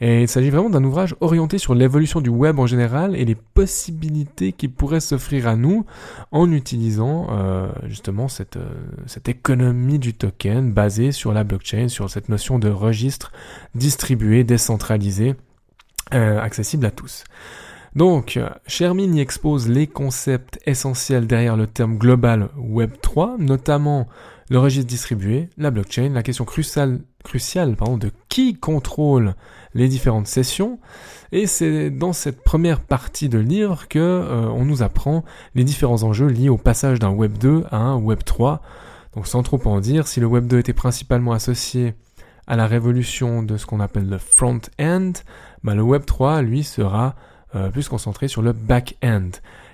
Et 0.00 0.22
il 0.22 0.28
s'agit 0.28 0.50
vraiment 0.50 0.70
d'un 0.70 0.84
ouvrage 0.84 1.16
orienté 1.20 1.58
sur 1.58 1.74
l'évolution 1.74 2.20
du 2.20 2.30
web 2.30 2.58
en 2.58 2.66
général 2.66 3.16
et 3.16 3.24
les 3.24 3.34
possibilités 3.34 4.52
qui 4.52 4.68
pourraient 4.68 5.00
s'offrir 5.00 5.48
à 5.48 5.56
nous 5.56 5.86
en 6.30 6.52
utilisant 6.52 7.26
euh, 7.30 7.68
justement 7.84 8.28
cette, 8.28 8.56
euh, 8.56 8.70
cette 9.06 9.28
économie 9.28 9.98
du 9.98 10.14
token 10.14 10.72
basée 10.72 11.10
sur 11.10 11.32
la 11.32 11.42
blockchain, 11.42 11.88
sur 11.88 12.08
cette 12.10 12.28
notion 12.28 12.60
de 12.60 12.68
registre 12.68 13.32
distribué, 13.74 14.44
décentralisé, 14.44 15.34
euh, 16.14 16.40
accessible 16.40 16.86
à 16.86 16.90
tous. 16.92 17.24
Donc, 17.96 18.38
Shermin 18.66 19.14
y 19.14 19.20
expose 19.20 19.68
les 19.68 19.88
concepts 19.88 20.60
essentiels 20.66 21.26
derrière 21.26 21.56
le 21.56 21.66
terme 21.66 21.96
global 21.96 22.50
Web 22.56 22.92
3, 23.00 23.36
notamment 23.38 24.06
le 24.50 24.58
registre 24.58 24.86
distribué, 24.86 25.48
la 25.56 25.70
blockchain, 25.70 26.10
la 26.10 26.22
question 26.22 26.44
cruciale, 26.44 27.00
cruciale 27.24 27.76
pardon, 27.76 27.96
de 27.96 28.10
qui 28.28 28.56
contrôle 28.56 29.34
les 29.74 29.88
différentes 29.88 30.26
sessions. 30.26 30.78
Et 31.32 31.46
c'est 31.46 31.90
dans 31.90 32.12
cette 32.12 32.42
première 32.42 32.80
partie 32.80 33.28
de 33.28 33.38
livre 33.38 33.86
que 33.88 33.98
euh, 33.98 34.48
on 34.48 34.64
nous 34.64 34.82
apprend 34.82 35.24
les 35.54 35.64
différents 35.64 36.02
enjeux 36.02 36.28
liés 36.28 36.48
au 36.48 36.56
passage 36.56 36.98
d'un 36.98 37.10
Web 37.10 37.36
2 37.38 37.64
à 37.70 37.76
un 37.76 37.96
Web 37.96 38.24
3. 38.24 38.62
Donc 39.14 39.26
sans 39.26 39.42
trop 39.42 39.60
en 39.66 39.80
dire, 39.80 40.06
si 40.06 40.20
le 40.20 40.26
Web 40.26 40.46
2 40.46 40.58
était 40.58 40.72
principalement 40.72 41.32
associé 41.32 41.94
à 42.46 42.56
la 42.56 42.66
révolution 42.66 43.42
de 43.42 43.56
ce 43.56 43.66
qu'on 43.66 43.80
appelle 43.80 44.08
le 44.08 44.18
front-end, 44.18 45.12
bah, 45.62 45.74
le 45.74 45.82
Web 45.82 46.06
3, 46.06 46.40
lui, 46.42 46.64
sera 46.64 47.14
euh, 47.54 47.70
plus 47.70 47.88
concentré 47.88 48.28
sur 48.28 48.42
le 48.42 48.52
back-end. 48.52 49.30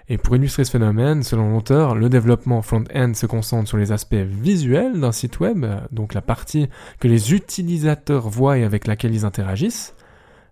Et 0.09 0.19
pour 0.19 0.37
illustrer 0.37 0.65
ce 0.65 0.71
phénomène, 0.71 1.23
selon 1.23 1.53
l'auteur, 1.53 1.95
le 1.95 2.09
développement 2.09 2.61
front-end 2.61 3.13
se 3.15 3.25
concentre 3.25 3.69
sur 3.69 3.79
les 3.79 3.91
aspects 3.91 4.15
visuels 4.15 5.01
d'un 5.01 5.13
site 5.13 5.41
web, 5.41 5.65
donc 5.93 6.13
la 6.13 6.21
partie 6.21 6.69
que 7.01 7.09
les 7.09 7.33
utilisateurs 7.33 8.29
voient 8.29 8.59
et 8.59 8.65
avec 8.65 8.87
laquelle 8.87 9.15
ils 9.15 9.25
interagissent, 9.25 9.95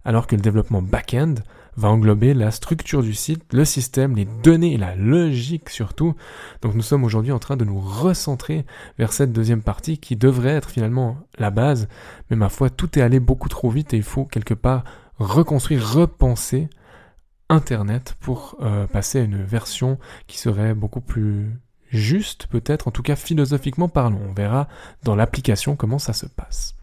alors 0.07 0.27
que 0.27 0.37
le 0.37 0.41
développement 0.41 0.81
back-end 0.81 1.35
va 1.77 1.89
englober 1.89 2.35
la 2.35 2.51
structure 2.51 3.03
du 3.03 3.15
site, 3.15 3.53
le 3.53 3.65
système, 3.65 4.17
les 4.17 4.27
données 4.43 4.75
et 4.75 4.79
la 4.79 4.95
logique 4.95 5.71
surtout. 5.71 6.15
Donc 6.61 6.75
nous 6.75 6.83
sommes 6.83 7.05
aujourd'hui 7.05 7.33
en 7.33 7.39
train 7.39 7.57
de 7.57 7.65
nous 7.65 7.81
recentrer 7.81 8.67
vers 8.99 9.13
cette 9.13 9.33
deuxième 9.33 9.63
partie 9.63 9.99
qui 9.99 10.17
devrait 10.17 10.51
être 10.51 10.71
finalement 10.71 11.17
la 11.39 11.51
base, 11.51 11.89
mais 12.31 12.37
ma 12.37 12.49
foi, 12.49 12.69
tout 12.71 12.99
est 12.99 13.03
allé 13.03 13.21
beaucoup 13.21 13.49
trop 13.49 13.71
vite 13.71 13.95
et 13.95 13.97
il 13.97 14.03
faut 14.03 14.25
quelque 14.25 14.55
part 14.55 14.85
reconstruire, 15.19 15.95
repenser 15.95 16.69
Internet 17.53 18.17
pour 18.21 18.57
euh, 18.63 18.87
passer 18.87 19.21
à 19.21 19.23
une 19.23 19.43
version 19.43 19.99
qui 20.27 20.39
serait 20.39 20.75
beaucoup 20.75 21.03
plus 21.03 21.51
juste, 21.91 22.47
peut-être, 22.47 22.89
en 22.89 22.91
tout 22.91 23.03
cas 23.03 23.15
philosophiquement 23.15 23.89
parlant. 23.89 24.21
On 24.29 24.33
verra 24.33 24.69
dans 25.05 25.15
l'application 25.15 25.77
comment 25.77 25.99
ça 25.99 26.15
se 26.15 26.27
passe. 26.27 26.75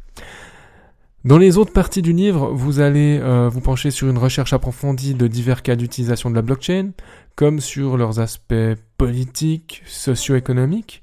Dans 1.26 1.40
les 1.40 1.58
autres 1.58 1.74
parties 1.74 2.04
du 2.04 2.14
livre, 2.14 2.52
vous 2.52 2.80
allez 2.80 3.20
euh, 3.20 3.50
vous 3.50 3.62
pencher 3.62 3.92
sur 3.92 4.08
une 4.08 4.18
recherche 4.20 4.54
approfondie 4.54 5.16
de 5.16 5.28
divers 5.28 5.64
cas 5.64 5.76
d'utilisation 5.76 6.30
de 6.30 6.36
la 6.36 6.44
blockchain, 6.44 6.92
comme 7.36 7.60
sur 7.60 7.98
leurs 7.98 8.20
aspects 8.20 8.54
politiques, 8.98 9.82
socio-économiques. 9.86 11.02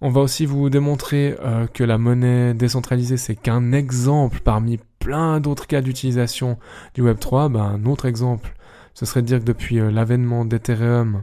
On 0.00 0.10
va 0.10 0.20
aussi 0.20 0.44
vous 0.44 0.70
démontrer 0.70 1.36
euh, 1.40 1.66
que 1.66 1.84
la 1.84 1.98
monnaie 1.98 2.52
décentralisée, 2.52 3.16
c'est 3.16 3.36
qu'un 3.36 3.72
exemple 3.72 4.40
parmi 4.44 4.78
plein 4.98 5.40
d'autres 5.40 5.66
cas 5.66 5.80
d'utilisation 5.80 6.58
du 6.94 7.02
Web3. 7.02 7.50
Ben, 7.50 7.60
un 7.60 7.86
autre 7.86 8.06
exemple, 8.06 8.54
ce 8.98 9.06
serait 9.06 9.22
de 9.22 9.28
dire 9.28 9.38
que 9.38 9.44
depuis 9.44 9.78
euh, 9.78 9.92
l'avènement 9.92 10.44
d'Ethereum 10.44 11.22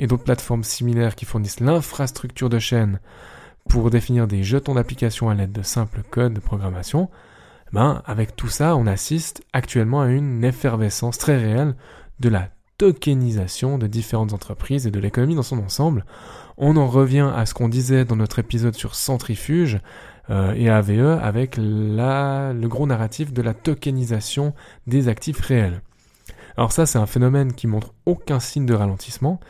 et 0.00 0.08
d'autres 0.08 0.24
plateformes 0.24 0.64
similaires 0.64 1.14
qui 1.14 1.26
fournissent 1.26 1.60
l'infrastructure 1.60 2.48
de 2.48 2.58
chaîne 2.58 2.98
pour 3.68 3.88
définir 3.88 4.26
des 4.26 4.42
jetons 4.42 4.74
d'application 4.74 5.30
à 5.30 5.34
l'aide 5.34 5.52
de 5.52 5.62
simples 5.62 6.02
codes 6.10 6.34
de 6.34 6.40
programmation, 6.40 7.08
ben, 7.72 8.02
avec 8.04 8.34
tout 8.34 8.48
ça, 8.48 8.74
on 8.74 8.88
assiste 8.88 9.44
actuellement 9.52 10.00
à 10.00 10.08
une 10.08 10.42
effervescence 10.42 11.16
très 11.16 11.36
réelle 11.36 11.76
de 12.18 12.30
la 12.30 12.48
tokenisation 12.78 13.78
de 13.78 13.86
différentes 13.86 14.32
entreprises 14.32 14.88
et 14.88 14.90
de 14.90 14.98
l'économie 14.98 15.36
dans 15.36 15.44
son 15.44 15.60
ensemble. 15.60 16.04
On 16.56 16.76
en 16.76 16.88
revient 16.88 17.30
à 17.32 17.46
ce 17.46 17.54
qu'on 17.54 17.68
disait 17.68 18.04
dans 18.04 18.16
notre 18.16 18.40
épisode 18.40 18.74
sur 18.74 18.96
Centrifuge 18.96 19.78
euh, 20.30 20.52
et 20.54 20.68
AVE 20.68 21.20
avec 21.22 21.58
le 21.58 22.66
gros 22.66 22.88
narratif 22.88 23.32
de 23.32 23.42
la 23.42 23.54
tokenisation 23.54 24.52
des 24.88 25.06
actifs 25.06 25.38
réels. 25.38 25.80
Alors 26.56 26.72
ça, 26.72 26.86
c'est 26.86 26.98
un 26.98 27.06
phénomène 27.06 27.52
qui 27.52 27.66
montre 27.66 27.94
aucun 28.06 28.40
signe 28.40 28.66
de 28.66 28.74
ralentissement 28.74 29.40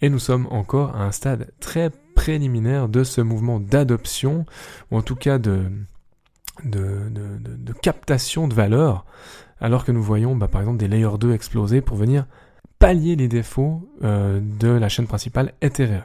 et 0.00 0.08
nous 0.08 0.18
sommes 0.18 0.46
encore 0.50 0.96
à 0.96 1.04
un 1.04 1.12
stade 1.12 1.50
très 1.60 1.90
préliminaire 2.14 2.88
de 2.88 3.04
ce 3.04 3.20
mouvement 3.20 3.60
d'adoption, 3.60 4.46
ou 4.90 4.96
en 4.96 5.02
tout 5.02 5.16
cas 5.16 5.38
de, 5.38 5.66
captation 7.82 8.48
de 8.48 8.54
valeur, 8.54 9.04
alors 9.60 9.84
que 9.84 9.92
nous 9.92 10.02
voyons 10.02 10.36
bah, 10.36 10.48
par 10.48 10.60
exemple 10.60 10.78
des 10.78 10.88
layers 10.88 11.18
2 11.18 11.32
exploser 11.32 11.80
pour 11.80 11.96
venir 11.96 12.26
pallier 12.78 13.16
les 13.16 13.28
défauts 13.28 13.88
euh, 14.02 14.40
de 14.40 14.68
la 14.68 14.88
chaîne 14.88 15.06
principale 15.06 15.52
Ethereum. 15.60 16.02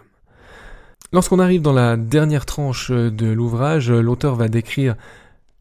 Lorsqu'on 1.11 1.39
arrive 1.39 1.61
dans 1.61 1.73
la 1.73 1.97
dernière 1.97 2.45
tranche 2.45 2.91
de 2.91 3.27
l'ouvrage, 3.27 3.91
l'auteur 3.91 4.35
va 4.35 4.47
décrire 4.47 4.95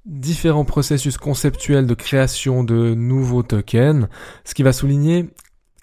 différents 0.09 0.65
processus 0.65 1.19
conceptuels 1.19 1.87
de 1.87 1.95
création 1.95 2.65
de 2.65 2.95
nouveaux 2.95 3.43
tokens, 3.43 4.09
ce 4.45 4.55
qui 4.55 4.63
va 4.63 4.73
souligner 4.73 5.29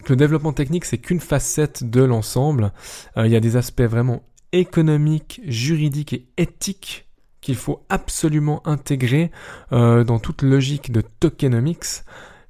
que 0.03 0.13
le 0.13 0.17
développement 0.17 0.53
technique 0.53 0.85
c'est 0.85 0.97
qu'une 0.97 1.19
facette 1.19 1.89
de 1.89 2.03
l'ensemble. 2.03 2.73
Euh, 3.17 3.27
il 3.27 3.31
y 3.31 3.35
a 3.35 3.39
des 3.39 3.55
aspects 3.55 3.81
vraiment 3.81 4.23
économiques, 4.51 5.41
juridiques 5.45 6.13
et 6.13 6.27
éthiques 6.37 7.07
qu'il 7.41 7.55
faut 7.55 7.85
absolument 7.89 8.67
intégrer 8.67 9.29
euh, 9.71 10.03
dans 10.03 10.17
toute 10.17 10.41
logique 10.41 10.91
de 10.91 11.01
tokenomics. 11.01 12.03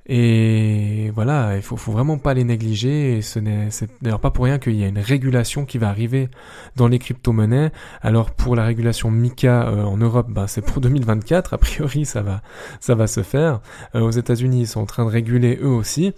Et 0.07 1.11
voilà, 1.15 1.55
il 1.55 1.61
faut, 1.61 1.77
faut 1.77 1.91
vraiment 1.91 2.17
pas 2.17 2.33
les 2.33 2.43
négliger. 2.43 3.17
Et 3.17 3.21
ce 3.21 3.39
n'est 3.39 3.69
d'ailleurs 4.01 4.19
pas 4.19 4.31
pour 4.31 4.45
rien 4.45 4.59
qu'il 4.59 4.75
y 4.75 4.83
a 4.83 4.87
une 4.87 4.99
régulation 4.99 5.65
qui 5.65 5.77
va 5.77 5.89
arriver 5.89 6.29
dans 6.75 6.87
les 6.87 6.99
crypto-monnaies. 6.99 7.71
Alors 8.01 8.31
pour 8.31 8.55
la 8.55 8.65
régulation 8.65 9.09
MiCA 9.09 9.67
euh, 9.67 9.83
en 9.83 9.97
Europe, 9.97 10.27
bah, 10.29 10.47
c'est 10.47 10.61
pour 10.61 10.81
2024. 10.81 11.53
A 11.53 11.57
priori, 11.57 12.05
ça 12.05 12.21
va, 12.21 12.41
ça 12.79 12.95
va 12.95 13.07
se 13.07 13.23
faire. 13.23 13.61
Euh, 13.95 14.01
aux 14.01 14.11
États-Unis, 14.11 14.61
ils 14.61 14.67
sont 14.67 14.81
en 14.81 14.85
train 14.85 15.05
de 15.05 15.11
réguler 15.11 15.57
eux 15.61 15.67
aussi. 15.67 16.13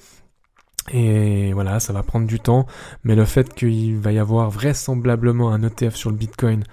Et 0.93 1.51
voilà, 1.53 1.79
ça 1.79 1.91
va 1.91 2.01
prendre 2.01 2.27
du 2.27 2.39
temps, 2.39 2.65
mais 3.03 3.15
le 3.15 3.25
fait 3.25 3.53
qu'il 3.53 3.97
va 3.97 4.13
y 4.13 4.19
avoir 4.19 4.49
vraisemblablement 4.49 5.51
un 5.51 5.61
ETF 5.63 5.95
sur 5.95 6.09
le 6.11 6.15
Bitcoin 6.15 6.63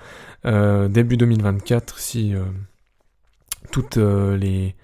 euh, 0.46 0.88
début 0.88 1.16
2024, 1.16 1.98
si 1.98 2.34
euh, 2.34 2.44
toutes, 3.72 3.96
euh, 3.96 4.36
les, 4.36 4.76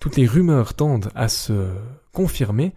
toutes 0.00 0.16
les 0.16 0.26
rumeurs 0.26 0.74
tendent 0.74 1.10
à 1.14 1.28
se 1.28 1.68
confirmer, 2.12 2.74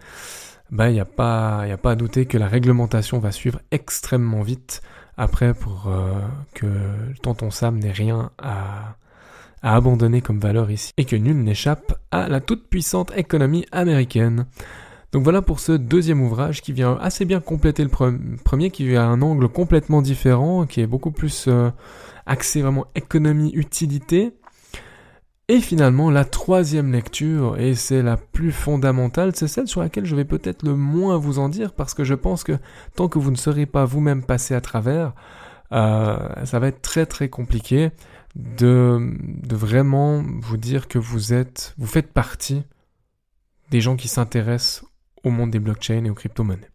bah 0.70 0.90
il 0.90 0.94
n'y 0.94 1.00
a, 1.00 1.06
pas, 1.06 1.62
a 1.62 1.78
pas 1.78 1.92
à 1.92 1.96
douter 1.96 2.26
que 2.26 2.38
la 2.38 2.48
réglementation 2.48 3.20
va 3.20 3.32
suivre 3.32 3.60
extrêmement 3.72 4.42
vite 4.42 4.82
après 5.18 5.54
pour 5.54 5.92
que 6.54 6.66
le 6.66 7.16
tonton 7.22 7.52
Sam 7.52 7.78
n'ait 7.78 7.92
rien 7.92 8.32
à, 8.40 8.96
abandonner 9.64 10.22
comme 10.22 10.40
valeur 10.40 10.70
ici 10.70 10.92
et 10.98 11.06
que 11.06 11.16
nul 11.16 11.42
n'échappe 11.42 11.98
à 12.12 12.28
la 12.28 12.42
toute 12.42 12.68
puissante 12.68 13.14
économie 13.16 13.66
américaine. 13.72 14.46
Donc 15.14 15.24
voilà 15.24 15.42
pour 15.42 15.60
ce 15.60 15.72
deuxième 15.72 16.22
ouvrage 16.22 16.62
qui 16.62 16.74
vient 16.74 16.98
assez 17.00 17.24
bien 17.24 17.40
compléter 17.40 17.84
le 17.84 17.90
premier, 18.44 18.72
qui 18.72 18.96
a 18.96 19.06
un 19.06 19.22
angle 19.22 19.48
complètement 19.48 20.02
différent, 20.02 20.66
qui 20.66 20.82
est 20.82 20.88
beaucoup 20.88 21.12
plus 21.12 21.46
euh, 21.48 21.70
axé 22.26 22.62
vraiment 22.62 22.88
économie-utilité. 22.96 24.34
Et 25.54 25.62
finalement, 25.62 26.10
la 26.10 26.26
troisième 26.26 26.92
lecture, 26.92 27.60
et 27.60 27.76
c'est 27.76 28.02
la 28.02 28.18
plus 28.18 28.52
fondamentale, 28.52 29.36
c'est 29.36 29.48
celle 29.48 29.68
sur 29.68 29.82
laquelle 29.82 30.04
je 30.04 30.16
vais 30.16 30.26
peut-être 30.26 30.64
le 30.64 30.76
moins 30.76 31.18
vous 31.18 31.38
en 31.38 31.48
dire, 31.48 31.74
parce 31.74 31.94
que 31.94 32.04
je 32.04 32.16
pense 32.16 32.44
que 32.44 32.54
tant 32.96 33.08
que 33.08 33.20
vous 33.20 33.30
ne 33.30 33.36
serez 33.36 33.68
pas 33.68 33.86
vous-même 33.86 34.24
passé 34.24 34.56
à 34.56 34.62
travers, 34.62 35.14
euh, 35.72 36.18
ça 36.46 36.58
va 36.58 36.70
être 36.70 36.82
très 36.82 37.06
très 37.06 37.30
compliqué 37.30 37.92
de, 38.36 39.14
de 39.44 39.56
vraiment 39.56 40.24
vous 40.42 40.58
dire 40.58 40.88
que 40.88 40.98
vous 40.98 41.34
êtes, 41.34 41.76
vous 41.78 41.86
faites 41.86 42.12
partie 42.12 42.64
des 43.70 43.80
gens 43.80 43.96
qui 43.96 44.08
s'intéressent 44.08 44.86
au 45.24 45.30
monde 45.30 45.52
des 45.52 45.60
blockchains 45.60 46.04
et 46.04 46.10
aux 46.10 46.16
crypto-monnaies. 46.16 46.72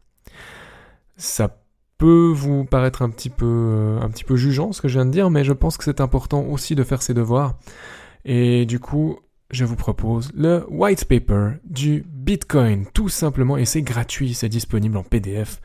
Ça 1.16 1.58
peut 1.98 2.30
vous 2.32 2.64
paraître 2.64 3.02
un 3.02 3.10
petit 3.10 3.30
peu, 3.30 3.44
euh, 3.44 4.00
un 4.00 4.08
petit 4.08 4.22
peu 4.22 4.36
jugeant 4.36 4.70
ce 4.70 4.80
que 4.80 4.86
je 4.86 5.00
viens 5.00 5.06
de 5.06 5.10
dire, 5.10 5.30
mais 5.30 5.42
je 5.42 5.52
pense 5.52 5.76
que 5.76 5.82
c'est 5.82 6.00
important 6.00 6.42
aussi 6.42 6.76
de 6.76 6.84
faire 6.84 7.02
ses 7.02 7.12
devoirs. 7.12 7.58
Et 8.30 8.66
du 8.66 8.78
coup, 8.78 9.18
je 9.50 9.64
vous 9.64 9.74
propose 9.74 10.30
le 10.34 10.66
white 10.68 11.06
paper 11.06 11.52
du 11.64 12.04
Bitcoin, 12.06 12.84
tout 12.92 13.08
simplement, 13.08 13.56
et 13.56 13.64
c'est 13.64 13.80
gratuit, 13.80 14.34
c'est 14.34 14.50
disponible 14.50 14.98
en 14.98 15.02
PDF. 15.02 15.62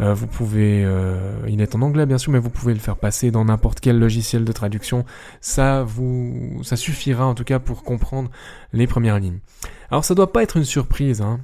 Euh, 0.00 0.14
vous 0.14 0.26
pouvez, 0.26 0.82
euh, 0.86 1.38
il 1.48 1.60
est 1.60 1.74
en 1.74 1.82
anglais 1.82 2.06
bien 2.06 2.16
sûr, 2.16 2.32
mais 2.32 2.38
vous 2.38 2.48
pouvez 2.48 2.72
le 2.72 2.80
faire 2.80 2.96
passer 2.96 3.30
dans 3.30 3.44
n'importe 3.44 3.80
quel 3.80 3.98
logiciel 3.98 4.46
de 4.46 4.52
traduction. 4.52 5.04
Ça 5.42 5.82
vous, 5.82 6.62
ça 6.62 6.76
suffira 6.76 7.26
en 7.26 7.34
tout 7.34 7.44
cas 7.44 7.58
pour 7.58 7.82
comprendre 7.82 8.30
les 8.72 8.86
premières 8.86 9.18
lignes. 9.18 9.40
Alors 9.90 10.02
ça 10.02 10.14
doit 10.14 10.32
pas 10.32 10.42
être 10.42 10.56
une 10.56 10.64
surprise, 10.64 11.20
hein. 11.20 11.40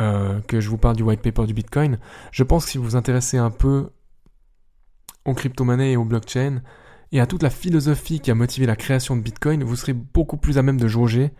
Euh, 0.00 0.40
que 0.46 0.60
je 0.60 0.70
vous 0.70 0.78
parle 0.78 0.96
du 0.96 1.02
white 1.02 1.20
paper 1.20 1.46
du 1.46 1.52
Bitcoin, 1.54 1.98
je 2.30 2.42
pense 2.42 2.64
que 2.64 2.70
si 2.70 2.78
vous 2.78 2.84
vous 2.84 2.96
intéressez 2.96 3.36
un 3.36 3.50
peu 3.50 3.90
aux 5.26 5.34
crypto-monnaies 5.34 5.92
et 5.92 5.96
aux 5.96 6.04
blockchains 6.04 6.62
et 7.12 7.20
à 7.20 7.26
toute 7.26 7.42
la 7.42 7.50
philosophie 7.50 8.20
qui 8.20 8.30
a 8.30 8.34
motivé 8.34 8.66
la 8.66 8.76
création 8.76 9.16
de 9.16 9.22
Bitcoin, 9.22 9.62
vous 9.64 9.76
serez 9.76 9.92
beaucoup 9.92 10.36
plus 10.36 10.58
à 10.58 10.62
même 10.62 10.80
de 10.80 10.88
jauger 10.88 11.32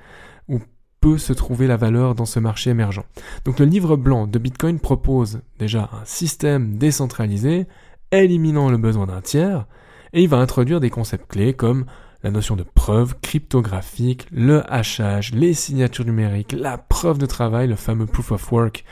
où 0.49 0.61
peut 1.01 1.19
se 1.19 1.33
trouver 1.33 1.67
la 1.67 1.77
valeur 1.77 2.15
dans 2.15 2.25
ce 2.25 2.41
marché 2.41 2.71
émergent. 2.71 3.05
Donc 3.45 3.59
le 3.59 3.67
livre 3.67 3.97
blanc 3.97 4.27
de 4.27 4.39
Bitcoin 4.39 4.81
propose 4.81 5.41
déjà 5.59 5.91
un 5.93 6.05
système 6.05 6.79
décentralisé, 6.79 7.67
éliminant 8.13 8.71
le 8.71 8.79
besoin 8.79 9.07
d'un 9.07 9.21
tiers, 9.21 9.67
et 10.13 10.23
il 10.23 10.29
va 10.29 10.39
introduire 10.39 10.81
des 10.81 10.91
concepts 10.91 11.31
clés 11.31 11.55
comme 11.55 11.85
la 12.23 12.31
notion 12.31 12.57
de 12.57 12.63
preuve 12.63 13.15
cryptographique, 13.21 14.27
le 14.33 14.63
hachage, 14.73 15.33
les 15.33 15.55
signatures 15.55 16.07
numériques, 16.07 16.53
la 16.53 16.79
preuve 16.79 17.19
de 17.19 17.27
travail, 17.27 17.69
le 17.69 17.77
fameux 17.77 18.07
proof 18.07 18.33
of 18.33 18.53
work 18.53 18.85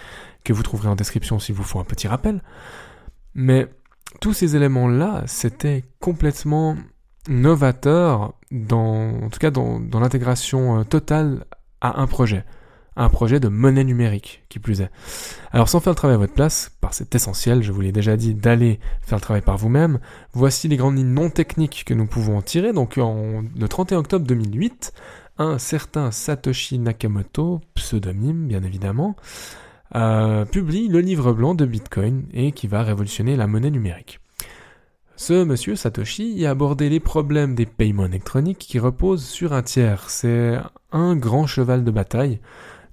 que 0.45 0.53
vous 0.53 0.63
trouverez 0.63 0.89
en 0.89 0.97
description 0.97 1.39
si 1.39 1.53
vous 1.53 1.63
faut 1.63 1.81
un 1.81 1.85
petit 1.85 2.07
rappel. 2.07 2.43
Mais 3.35 3.67
tous 4.21 4.33
ces 4.33 4.57
éléments-là, 4.57 5.25
c'était 5.27 5.85
complètement 6.01 6.77
novateur 7.29 8.35
dans, 8.51 9.23
en 9.23 9.31
tout 9.31 9.39
cas 9.39 9.51
dans 9.51 9.81
l'intégration 10.01 10.81
euh, 10.81 10.85
totale 10.85 11.45
à 11.81 12.01
un 12.01 12.07
projet 12.07 12.45
un 12.97 13.09
projet 13.09 13.41
de 13.41 13.49
monnaie 13.49 13.85
numérique, 13.85 14.45
qui 14.49 14.59
plus 14.59 14.81
est. 14.81 14.91
Alors 15.53 15.69
sans 15.69 15.81
faire 15.81 15.93
le 15.93 15.97
travail 15.97 16.15
à 16.15 16.19
votre 16.19 16.33
place, 16.33 16.71
par 16.81 16.95
c'est 16.95 17.15
essentiel, 17.15 17.63
je 17.63 17.73
vous 17.73 17.81
l'ai 17.81 17.93
déjà 17.93 18.17
dit, 18.17 18.35
d'aller 18.35 18.79
faire 19.03 19.19
le 19.19 19.23
travail 19.23 19.43
par 19.43 19.57
vous-même, 19.57 19.99
voici 20.33 20.69
les 20.69 20.77
grandes 20.77 20.97
lignes 20.97 21.13
non 21.13 21.31
techniques 21.31 21.85
que 21.85 21.95
nous 21.95 22.07
pouvons 22.07 22.39
en 22.39 22.43
tirer. 22.43 22.73
Donc 22.73 22.97
le 22.97 23.67
31 23.69 23.99
octobre 23.99 24.27
2008, 24.27 24.93
un 25.39 25.59
certain 25.59 26.11
Satoshi 26.11 26.79
Nakamoto, 26.79 27.61
pseudonyme 27.75 28.47
bien 28.47 28.63
évidemment, 28.63 29.17
euh, 29.97 30.45
publie 30.45 30.89
le 30.89 31.01
livre 31.01 31.33
blanc 31.33 31.55
de 31.55 31.67
Bitcoin 31.67 32.27
et 32.33 32.53
qui 32.53 32.67
va 32.67 32.83
révolutionner 32.83 33.37
la 33.37 33.47
monnaie 33.47 33.71
numérique. 33.71 34.21
Ce 35.17 35.45
monsieur 35.45 35.77
Satoshi 35.77 36.33
y 36.33 36.45
a 36.45 36.51
abordé 36.51 36.89
les 36.89 36.99
problèmes 36.99 37.55
des 37.55 37.67
paiements 37.67 38.07
électroniques 38.07 38.59
qui 38.59 38.81
reposent 38.81 39.25
sur 39.25 39.53
un 39.53 39.63
tiers. 39.63 40.11
C'est 40.11 40.59
un 40.91 41.15
grand 41.15 41.47
cheval 41.47 41.85
de 41.85 41.91
bataille 41.93 42.41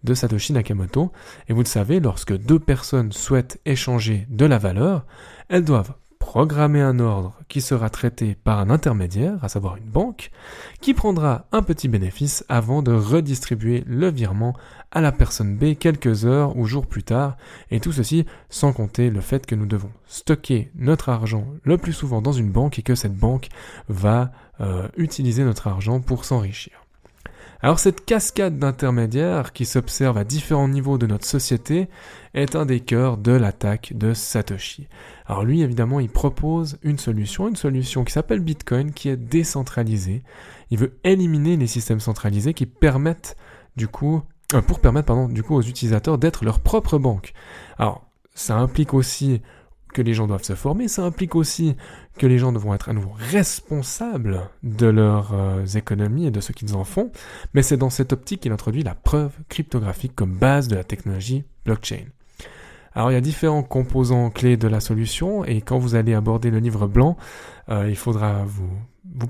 de 0.03 0.13
Satoshi 0.13 0.53
Nakamoto. 0.53 1.11
Et 1.47 1.53
vous 1.53 1.61
le 1.61 1.67
savez, 1.67 1.99
lorsque 1.99 2.37
deux 2.37 2.59
personnes 2.59 3.11
souhaitent 3.11 3.59
échanger 3.65 4.27
de 4.29 4.45
la 4.45 4.59
valeur, 4.59 5.05
elles 5.49 5.65
doivent 5.65 5.93
programmer 6.31 6.79
un 6.79 6.99
ordre 6.99 7.33
qui 7.49 7.59
sera 7.59 7.89
traité 7.89 8.37
par 8.41 8.59
un 8.59 8.69
intermédiaire, 8.69 9.43
à 9.43 9.49
savoir 9.49 9.75
une 9.75 9.89
banque, 9.89 10.31
qui 10.79 10.93
prendra 10.93 11.45
un 11.51 11.61
petit 11.61 11.89
bénéfice 11.89 12.45
avant 12.47 12.81
de 12.81 12.93
redistribuer 12.93 13.83
le 13.85 14.09
virement 14.09 14.55
à 14.91 15.01
la 15.01 15.11
personne 15.11 15.57
B 15.57 15.75
quelques 15.77 16.23
heures 16.23 16.55
ou 16.55 16.67
jours 16.67 16.87
plus 16.87 17.03
tard, 17.03 17.35
et 17.69 17.81
tout 17.81 17.91
ceci 17.91 18.25
sans 18.49 18.71
compter 18.71 19.09
le 19.09 19.19
fait 19.19 19.45
que 19.45 19.55
nous 19.55 19.65
devons 19.65 19.91
stocker 20.07 20.71
notre 20.75 21.09
argent 21.09 21.45
le 21.63 21.77
plus 21.77 21.91
souvent 21.91 22.21
dans 22.21 22.31
une 22.31 22.49
banque 22.49 22.79
et 22.79 22.81
que 22.81 22.95
cette 22.95 23.17
banque 23.17 23.49
va 23.89 24.31
euh, 24.61 24.87
utiliser 24.95 25.43
notre 25.43 25.67
argent 25.67 25.99
pour 25.99 26.23
s'enrichir. 26.23 26.85
Alors 27.63 27.77
cette 27.77 28.05
cascade 28.05 28.57
d'intermédiaires 28.57 29.53
qui 29.53 29.65
s'observe 29.65 30.17
à 30.17 30.23
différents 30.23 30.67
niveaux 30.67 30.97
de 30.97 31.05
notre 31.05 31.25
société 31.25 31.89
est 32.33 32.55
un 32.55 32.65
des 32.65 32.79
cœurs 32.79 33.17
de 33.17 33.33
l'attaque 33.33 33.93
de 33.95 34.15
Satoshi. 34.15 34.87
Alors 35.27 35.43
lui 35.43 35.61
évidemment 35.61 35.99
il 35.99 36.09
propose 36.09 36.79
une 36.81 36.97
solution, 36.97 37.47
une 37.47 37.55
solution 37.55 38.03
qui 38.03 38.13
s'appelle 38.13 38.39
Bitcoin 38.39 38.91
qui 38.93 39.09
est 39.09 39.17
décentralisée. 39.17 40.23
Il 40.71 40.79
veut 40.79 40.97
éliminer 41.03 41.55
les 41.55 41.67
systèmes 41.67 41.99
centralisés 41.99 42.55
qui 42.55 42.65
permettent 42.65 43.37
du 43.75 43.87
coup 43.87 44.23
euh, 44.55 44.61
pour 44.61 44.79
permettre 44.79 45.07
pardon, 45.07 45.27
du 45.27 45.43
coup 45.43 45.53
aux 45.53 45.61
utilisateurs 45.61 46.17
d'être 46.17 46.43
leur 46.43 46.61
propre 46.61 46.97
banque. 46.97 47.33
Alors 47.77 48.03
ça 48.33 48.57
implique 48.57 48.95
aussi 48.95 49.39
que 49.91 50.01
les 50.01 50.13
gens 50.13 50.27
doivent 50.27 50.43
se 50.43 50.55
former, 50.55 50.87
ça 50.87 51.03
implique 51.03 51.35
aussi 51.35 51.75
que 52.17 52.27
les 52.27 52.37
gens 52.37 52.51
devront 52.51 52.73
être 52.73 52.89
à 52.89 52.93
nouveau 52.93 53.13
responsables 53.15 54.49
de 54.63 54.87
leurs 54.87 55.33
euh, 55.33 55.65
économies 55.65 56.27
et 56.27 56.31
de 56.31 56.41
ce 56.41 56.51
qu'ils 56.51 56.75
en 56.75 56.83
font, 56.83 57.11
mais 57.53 57.61
c'est 57.61 57.77
dans 57.77 57.89
cette 57.89 58.13
optique 58.13 58.41
qu'il 58.41 58.51
introduit 58.51 58.83
la 58.83 58.95
preuve 58.95 59.31
cryptographique 59.49 60.15
comme 60.15 60.37
base 60.37 60.67
de 60.67 60.75
la 60.75 60.83
technologie 60.83 61.43
blockchain. 61.65 62.05
Alors 62.93 63.11
il 63.11 63.13
y 63.13 63.17
a 63.17 63.21
différents 63.21 63.63
composants 63.63 64.29
clés 64.29 64.57
de 64.57 64.67
la 64.67 64.79
solution 64.79 65.45
et 65.45 65.61
quand 65.61 65.79
vous 65.79 65.95
allez 65.95 66.13
aborder 66.13 66.51
le 66.51 66.59
livre 66.59 66.87
blanc, 66.87 67.17
euh, 67.69 67.87
il 67.89 67.95
faudra 67.95 68.43
vous, 68.45 68.69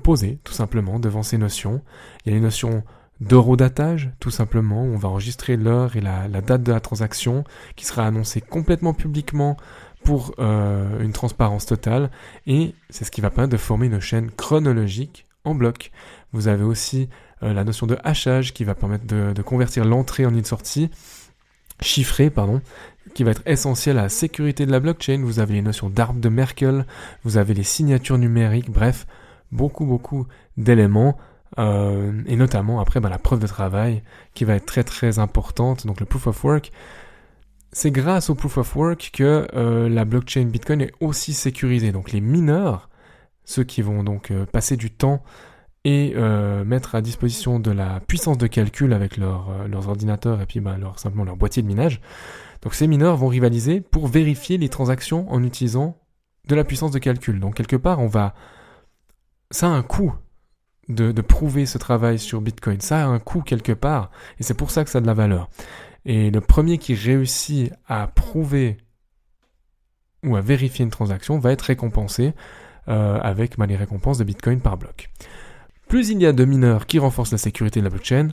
poser 0.02 0.38
tout 0.42 0.52
simplement 0.52 0.98
devant 0.98 1.22
ces 1.22 1.38
notions. 1.38 1.82
Il 2.24 2.30
y 2.30 2.32
a 2.32 2.34
les 2.36 2.42
notions 2.42 2.82
d'eurodatage, 3.20 4.10
tout 4.18 4.30
simplement, 4.30 4.82
où 4.82 4.94
on 4.94 4.96
va 4.96 5.08
enregistrer 5.08 5.56
l'heure 5.56 5.94
et 5.96 6.00
la, 6.00 6.28
date 6.28 6.64
de 6.64 6.72
la 6.72 6.80
transaction, 6.80 7.44
qui 7.76 7.84
sera 7.84 8.04
annoncée 8.04 8.40
complètement 8.40 8.94
publiquement 8.94 9.56
pour 10.04 10.34
euh, 10.38 11.00
une 11.00 11.12
transparence 11.12 11.66
totale 11.66 12.10
et 12.46 12.74
c'est 12.90 13.04
ce 13.04 13.10
qui 13.10 13.20
va 13.20 13.30
permettre 13.30 13.52
de 13.52 13.58
former 13.58 13.86
une 13.86 14.00
chaîne 14.00 14.30
chronologique 14.30 15.26
en 15.44 15.54
bloc. 15.54 15.90
Vous 16.32 16.48
avez 16.48 16.64
aussi 16.64 17.08
euh, 17.42 17.52
la 17.52 17.64
notion 17.64 17.86
de 17.86 17.96
hachage 18.04 18.52
qui 18.52 18.64
va 18.64 18.74
permettre 18.74 19.06
de, 19.06 19.32
de 19.32 19.42
convertir 19.42 19.84
l'entrée 19.84 20.26
en 20.26 20.34
une 20.34 20.44
sortie 20.44 20.90
chiffrée, 21.80 22.30
pardon, 22.30 22.60
qui 23.14 23.24
va 23.24 23.32
être 23.32 23.42
essentielle 23.46 23.98
à 23.98 24.02
la 24.02 24.08
sécurité 24.08 24.66
de 24.66 24.70
la 24.70 24.80
blockchain. 24.80 25.22
Vous 25.22 25.40
avez 25.40 25.54
les 25.54 25.62
notions 25.62 25.88
d'arbre 25.88 26.20
de 26.20 26.28
Merkel, 26.28 26.86
vous 27.24 27.36
avez 27.36 27.54
les 27.54 27.64
signatures 27.64 28.18
numériques, 28.18 28.70
bref, 28.70 29.06
beaucoup 29.50 29.84
beaucoup 29.84 30.26
d'éléments. 30.56 31.16
Euh, 31.58 32.22
et 32.26 32.36
notamment 32.36 32.80
après 32.80 32.98
bah, 33.00 33.10
la 33.10 33.18
preuve 33.18 33.40
de 33.40 33.46
travail 33.46 34.02
qui 34.32 34.46
va 34.46 34.54
être 34.54 34.64
très 34.64 34.84
très 34.84 35.18
importante, 35.18 35.86
donc 35.86 36.00
le 36.00 36.06
proof 36.06 36.28
of 36.28 36.44
work, 36.44 36.72
c'est 37.72 37.90
grâce 37.90 38.28
au 38.28 38.34
proof 38.34 38.58
of 38.58 38.76
work 38.76 39.10
que 39.14 39.48
euh, 39.54 39.88
la 39.88 40.04
blockchain 40.04 40.44
Bitcoin 40.44 40.82
est 40.82 40.92
aussi 41.00 41.32
sécurisée. 41.32 41.90
Donc 41.90 42.12
les 42.12 42.20
mineurs, 42.20 42.90
ceux 43.44 43.64
qui 43.64 43.80
vont 43.80 44.04
donc 44.04 44.30
euh, 44.30 44.44
passer 44.44 44.76
du 44.76 44.90
temps 44.90 45.22
et 45.84 46.12
euh, 46.14 46.64
mettre 46.64 46.94
à 46.94 47.00
disposition 47.00 47.58
de 47.58 47.70
la 47.70 48.00
puissance 48.00 48.38
de 48.38 48.46
calcul 48.46 48.92
avec 48.92 49.16
leur, 49.16 49.66
leurs 49.66 49.88
ordinateurs 49.88 50.40
et 50.40 50.46
puis 50.46 50.60
bah, 50.60 50.76
leur, 50.78 50.98
simplement 50.98 51.24
leur 51.24 51.36
boîtier 51.36 51.62
de 51.62 51.66
minage. 51.66 52.00
Donc 52.60 52.74
ces 52.74 52.86
mineurs 52.86 53.16
vont 53.16 53.28
rivaliser 53.28 53.80
pour 53.80 54.06
vérifier 54.06 54.58
les 54.58 54.68
transactions 54.68 55.30
en 55.32 55.42
utilisant 55.42 55.98
de 56.46 56.54
la 56.54 56.64
puissance 56.64 56.92
de 56.92 56.98
calcul. 56.98 57.40
Donc 57.40 57.54
quelque 57.54 57.76
part, 57.76 58.00
on 58.00 58.06
va... 58.06 58.34
Ça 59.50 59.66
a 59.66 59.70
un 59.70 59.82
coût 59.82 60.14
de 60.88 61.20
prouver 61.22 61.64
ce 61.64 61.78
travail 61.78 62.18
sur 62.18 62.40
Bitcoin. 62.40 62.80
Ça 62.80 63.04
a 63.04 63.06
un 63.06 63.18
coût 63.18 63.40
quelque 63.40 63.72
part 63.72 64.10
et 64.38 64.42
c'est 64.42 64.54
pour 64.54 64.70
ça 64.70 64.84
que 64.84 64.90
ça 64.90 64.98
a 64.98 65.00
de 65.00 65.06
la 65.06 65.14
valeur. 65.14 65.48
Et 66.04 66.30
le 66.30 66.40
premier 66.40 66.78
qui 66.78 66.94
réussit 66.94 67.72
à 67.86 68.06
prouver 68.08 68.78
ou 70.24 70.36
à 70.36 70.40
vérifier 70.40 70.84
une 70.84 70.90
transaction 70.90 71.38
va 71.38 71.52
être 71.52 71.62
récompensé 71.62 72.32
euh, 72.88 73.18
avec 73.20 73.58
bah, 73.58 73.66
les 73.66 73.76
récompenses 73.76 74.18
de 74.18 74.24
Bitcoin 74.24 74.60
par 74.60 74.76
bloc. 74.76 75.10
Plus 75.88 76.10
il 76.10 76.20
y 76.20 76.26
a 76.26 76.32
de 76.32 76.44
mineurs 76.44 76.86
qui 76.86 76.98
renforcent 76.98 77.32
la 77.32 77.38
sécurité 77.38 77.80
de 77.80 77.84
la 77.84 77.90
blockchain, 77.90 78.28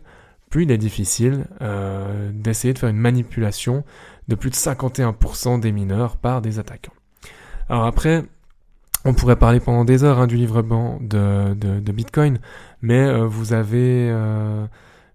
plus 0.50 0.64
il 0.64 0.72
est 0.72 0.78
difficile 0.78 1.46
euh, 1.62 2.32
d'essayer 2.34 2.74
de 2.74 2.80
faire 2.80 2.90
une 2.90 2.98
manipulation 2.98 3.84
de 4.28 4.36
plus 4.36 4.50
de 4.50 4.56
51% 4.56 5.60
des 5.60 5.72
mineurs 5.72 6.18
par 6.18 6.42
des 6.42 6.60
attaquants. 6.60 6.94
Alors 7.70 7.86
après, 7.86 8.24
on 9.06 9.14
pourrait 9.14 9.36
parler 9.36 9.60
pendant 9.60 9.86
des 9.86 10.04
heures 10.04 10.20
hein, 10.20 10.28
du 10.28 10.36
livre 10.36 10.62
blanc 10.62 10.98
de, 11.02 11.54
de, 11.54 11.92
Bitcoin, 11.92 12.40
mais 12.82 13.00
euh, 13.00 13.26
vous 13.26 13.54
avez 13.54 14.10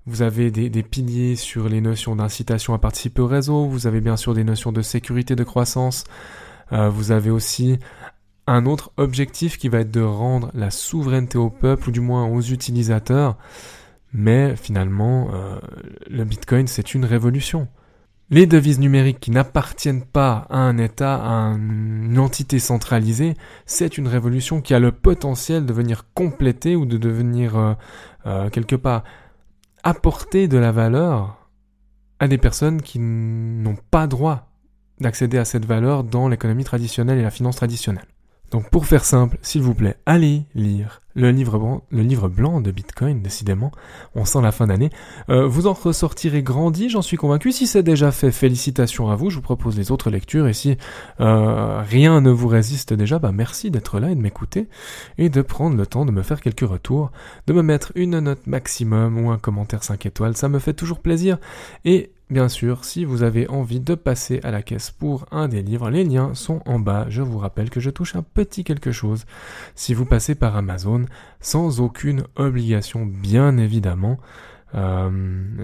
vous 0.07 0.23
avez 0.23 0.51
des, 0.51 0.83
piliers 0.83 1.35
sur 1.35 1.69
les 1.69 1.81
notions 1.81 2.15
d'incitation 2.15 2.75
à 2.75 2.79
participer 2.79 3.23
au 3.23 3.27
réseau, 3.27 3.67
vous 3.67 3.87
avez 3.87 4.01
bien 4.01 4.17
sûr 4.17 4.35
des 4.35 4.45
notions 4.45 4.71
de 4.71 4.83
sécurité, 4.83 5.35
de 5.35 5.45
croissance, 5.45 6.05
euh, 6.73 6.91
vous 6.91 7.11
avez 7.11 7.31
aussi 7.31 7.79
un 8.47 8.67
autre 8.67 8.93
objectif 8.99 9.57
qui 9.57 9.71
va 9.71 9.81
être 9.81 9.91
de 9.91 10.03
rendre 10.03 10.51
la 10.53 10.71
souveraineté 10.71 11.39
au 11.39 11.49
peuple, 11.49 11.89
ou 11.89 11.93
du 11.93 12.01
moins 12.01 12.27
aux 12.27 12.43
utilisateurs, 12.43 13.39
mais 14.13 14.57
finalement, 14.57 15.31
euh, 15.33 15.59
le 16.09 16.25
Bitcoin, 16.25 16.67
c'est 16.67 16.93
une 16.95 17.07
révolution. 17.07 17.67
Les 18.29 18.47
devises 18.47 18.79
numériques 18.79 19.21
qui 19.21 19.31
n'appartiennent 19.31 20.05
pas 20.05 20.47
à 20.51 20.59
un 20.59 20.77
État, 20.77 21.17
à 21.17 21.55
une 21.55 22.19
entité 22.19 22.59
centralisée, 22.59 23.35
c'est 23.65 23.97
une 23.97 24.09
révolution 24.09 24.61
qui 24.61 24.75
a 24.75 24.79
le 24.79 24.93
potentiel 24.93 25.65
de 25.65 25.73
venir 25.73 26.07
compléter 26.13 26.77
ou 26.77 26.85
de 26.85 26.99
devenir 26.99 27.57
euh 28.27 28.49
quelque 28.51 28.77
part 28.77 29.05
apporter 29.85 30.49
de 30.49 30.59
la 30.59 30.73
valeur 30.73 31.49
à 32.19 32.27
des 32.27 32.39
personnes 32.39 32.81
qui 32.81 32.99
n'ont 32.99 33.77
pas 33.91 34.07
droit 34.07 34.49
d'accéder 34.99 35.39
à 35.39 35.45
cette 35.45 35.67
valeur 35.67 36.05
dans 36.05 36.29
l'économie 36.29 36.65
traditionnelle 36.65 37.19
et 37.19 37.23
la 37.23 37.31
finance 37.31 37.57
traditionnelle. 37.57 38.07
Donc 38.55 38.71
pour 38.71 38.87
faire 38.87 39.05
simple, 39.05 39.37
s'il 39.43 39.63
vous 39.63 39.75
plaît, 39.75 39.97
allez 40.07 40.45
lire 40.55 41.01
le 41.17 41.31
livre, 41.31 41.59
blanc, 42.29 42.61
de 42.61 42.71
Bitcoin, 42.71 43.21
décidément, 43.21 43.73
on 44.15 44.25
sent 44.25 44.41
la 44.43 44.53
fin 44.53 44.69
d'année. 44.69 44.91
Euh, 45.29 45.45
vous 45.45 45.67
en 45.67 45.73
ressortirez 45.73 46.45
grandi, 46.45 46.89
j'en 46.89 47.03
suis 47.03 47.17
convaincu. 47.17 47.51
Si 47.51 47.67
c'est 47.67 47.83
déjà 47.83 48.13
fait, 48.13 48.31
félicitations 48.31 49.11
à 49.11 49.17
vous. 49.17 49.29
Je 49.29 49.37
vous 49.37 49.43
propose 49.43 49.77
les 49.77 49.91
autres 49.91 50.09
lectures. 50.09 50.47
Et 50.47 50.53
si 50.53 50.77
euh, 51.19 51.83
rien 51.83 52.21
ne 52.21 52.31
vous 52.31 52.47
résiste 52.47 52.93
déjà, 52.95 53.19
bah 53.19 53.33
merci 53.33 53.73
d'être 53.73 53.99
là 53.99 54.11
et 54.11 54.15
de 54.15 54.21
m'écouter 54.21 54.69
et 55.19 55.31
de 55.31 55.43
prendre 55.43 55.77
le 55.77 55.87
temps 55.87 56.05
de 56.05 56.13
me 56.13 56.23
faire 56.23 56.41
quelques 56.41 56.69
retours, 56.69 57.11
de 57.49 57.53
me 57.53 57.63
mettre 57.63 57.91
une 57.97 58.21
note 58.21 58.47
maximum 58.47 59.19
ou 59.19 59.31
un 59.31 59.39
commentaire 59.39 59.83
5 59.83 60.07
étoiles. 60.07 60.37
Ça 60.37 60.49
me 60.49 60.61
fait 60.61 60.75
toujours 60.75 61.01
plaisir. 61.01 61.39
Et 61.85 62.13
Bien 62.31 62.49
sûr, 62.49 62.85
si 62.85 63.05
vous 63.05 63.23
avez 63.23 63.49
envie 63.49 63.81
de 63.81 63.95
passer 63.95 64.41
à 64.45 64.51
la 64.51 64.63
caisse 64.63 64.91
pour 64.91 65.27
un 65.31 65.47
des 65.47 65.63
livres, 65.63 65.91
les 65.91 66.05
liens 66.05 66.33
sont 66.35 66.63
en 66.65 66.79
bas. 66.79 67.07
Je 67.11 67.21
vous 67.21 67.39
rappelle 67.39 67.69
que 67.69 67.81
je 67.81 67.91
touche 67.91 68.17
un 68.17 68.23
petit 68.23 68.65
quelque 68.65 68.93
chose 68.93 69.27
si 69.75 69.93
vous 69.93 70.07
passez 70.07 70.35
par 70.35 70.57
Amazon 70.57 71.05
sans 71.41 71.81
aucune 71.81 72.25
obligation, 72.37 73.05
bien 73.05 73.59
évidemment. 73.59 74.19
Euh, 74.75 75.11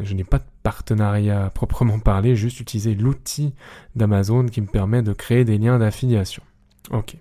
je 0.03 0.15
n'ai 0.15 0.23
pas 0.23 0.39
de 0.39 0.45
partenariat 0.63 1.47
à 1.47 1.51
proprement 1.51 1.99
parler, 1.99 2.37
juste 2.37 2.61
utiliser 2.61 2.95
l'outil 2.95 3.55
d'Amazon 3.97 4.47
qui 4.47 4.61
me 4.61 4.67
permet 4.67 5.03
de 5.03 5.15
créer 5.15 5.45
des 5.45 5.57
liens 5.57 5.79
d'affiliation. 5.79 6.43
Ok. 6.91 7.17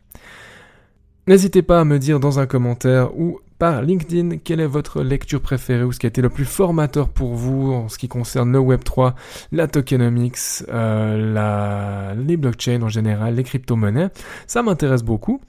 N'hésitez 1.28 1.62
pas 1.62 1.80
à 1.80 1.86
me 1.86 1.97
dire 1.97 2.19
dans 2.19 2.39
un 2.39 2.45
commentaire 2.45 3.17
ou 3.17 3.39
par 3.59 3.81
LinkedIn 3.81 4.37
quelle 4.37 4.61
est 4.61 4.67
votre 4.67 5.03
lecture 5.03 5.41
préférée 5.41 5.83
ou 5.83 5.91
ce 5.91 5.99
qui 5.99 6.07
a 6.07 6.09
été 6.09 6.21
le 6.21 6.29
plus 6.29 6.45
formateur 6.45 7.09
pour 7.09 7.35
vous 7.35 7.73
en 7.73 7.89
ce 7.89 7.97
qui 7.97 8.07
concerne 8.07 8.51
le 8.51 8.59
Web3, 8.59 9.13
la 9.51 9.67
tokenomics, 9.67 10.63
euh, 10.69 11.33
la... 11.33 12.15
les 12.15 12.37
blockchains 12.37 12.81
en 12.81 12.89
général, 12.89 13.35
les 13.35 13.43
crypto-monnaies? 13.43 14.09
Ça 14.47 14.63
m'intéresse 14.63 15.03
beaucoup. 15.03 15.41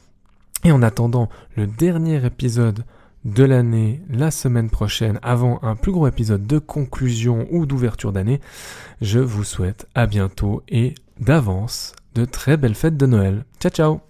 Et 0.65 0.73
en 0.73 0.83
attendant 0.83 1.31
le 1.57 1.67
dernier 1.67 2.25
épisode 2.27 2.85
de 3.25 3.45
l'année 3.45 4.03
la 4.11 4.31
semaine 4.31 4.71
prochaine 4.71 5.19
avant 5.23 5.59
un 5.63 5.77
plus 5.77 5.93
gros 5.93 6.07
épisode 6.07 6.47
de 6.47 6.59
conclusion 6.59 7.47
ou 7.51 7.65
d'ouverture 7.65 8.13
d'année, 8.13 8.41
je 9.01 9.21
vous 9.21 9.45
souhaite 9.45 9.87
à 9.95 10.07
bientôt 10.07 10.63
et 10.69 10.95
d'avance 11.21 11.95
de 12.15 12.25
très 12.25 12.57
belles 12.57 12.75
fêtes 12.75 12.97
de 12.97 13.07
Noël. 13.07 13.45
Ciao 13.61 13.71
ciao 13.71 14.10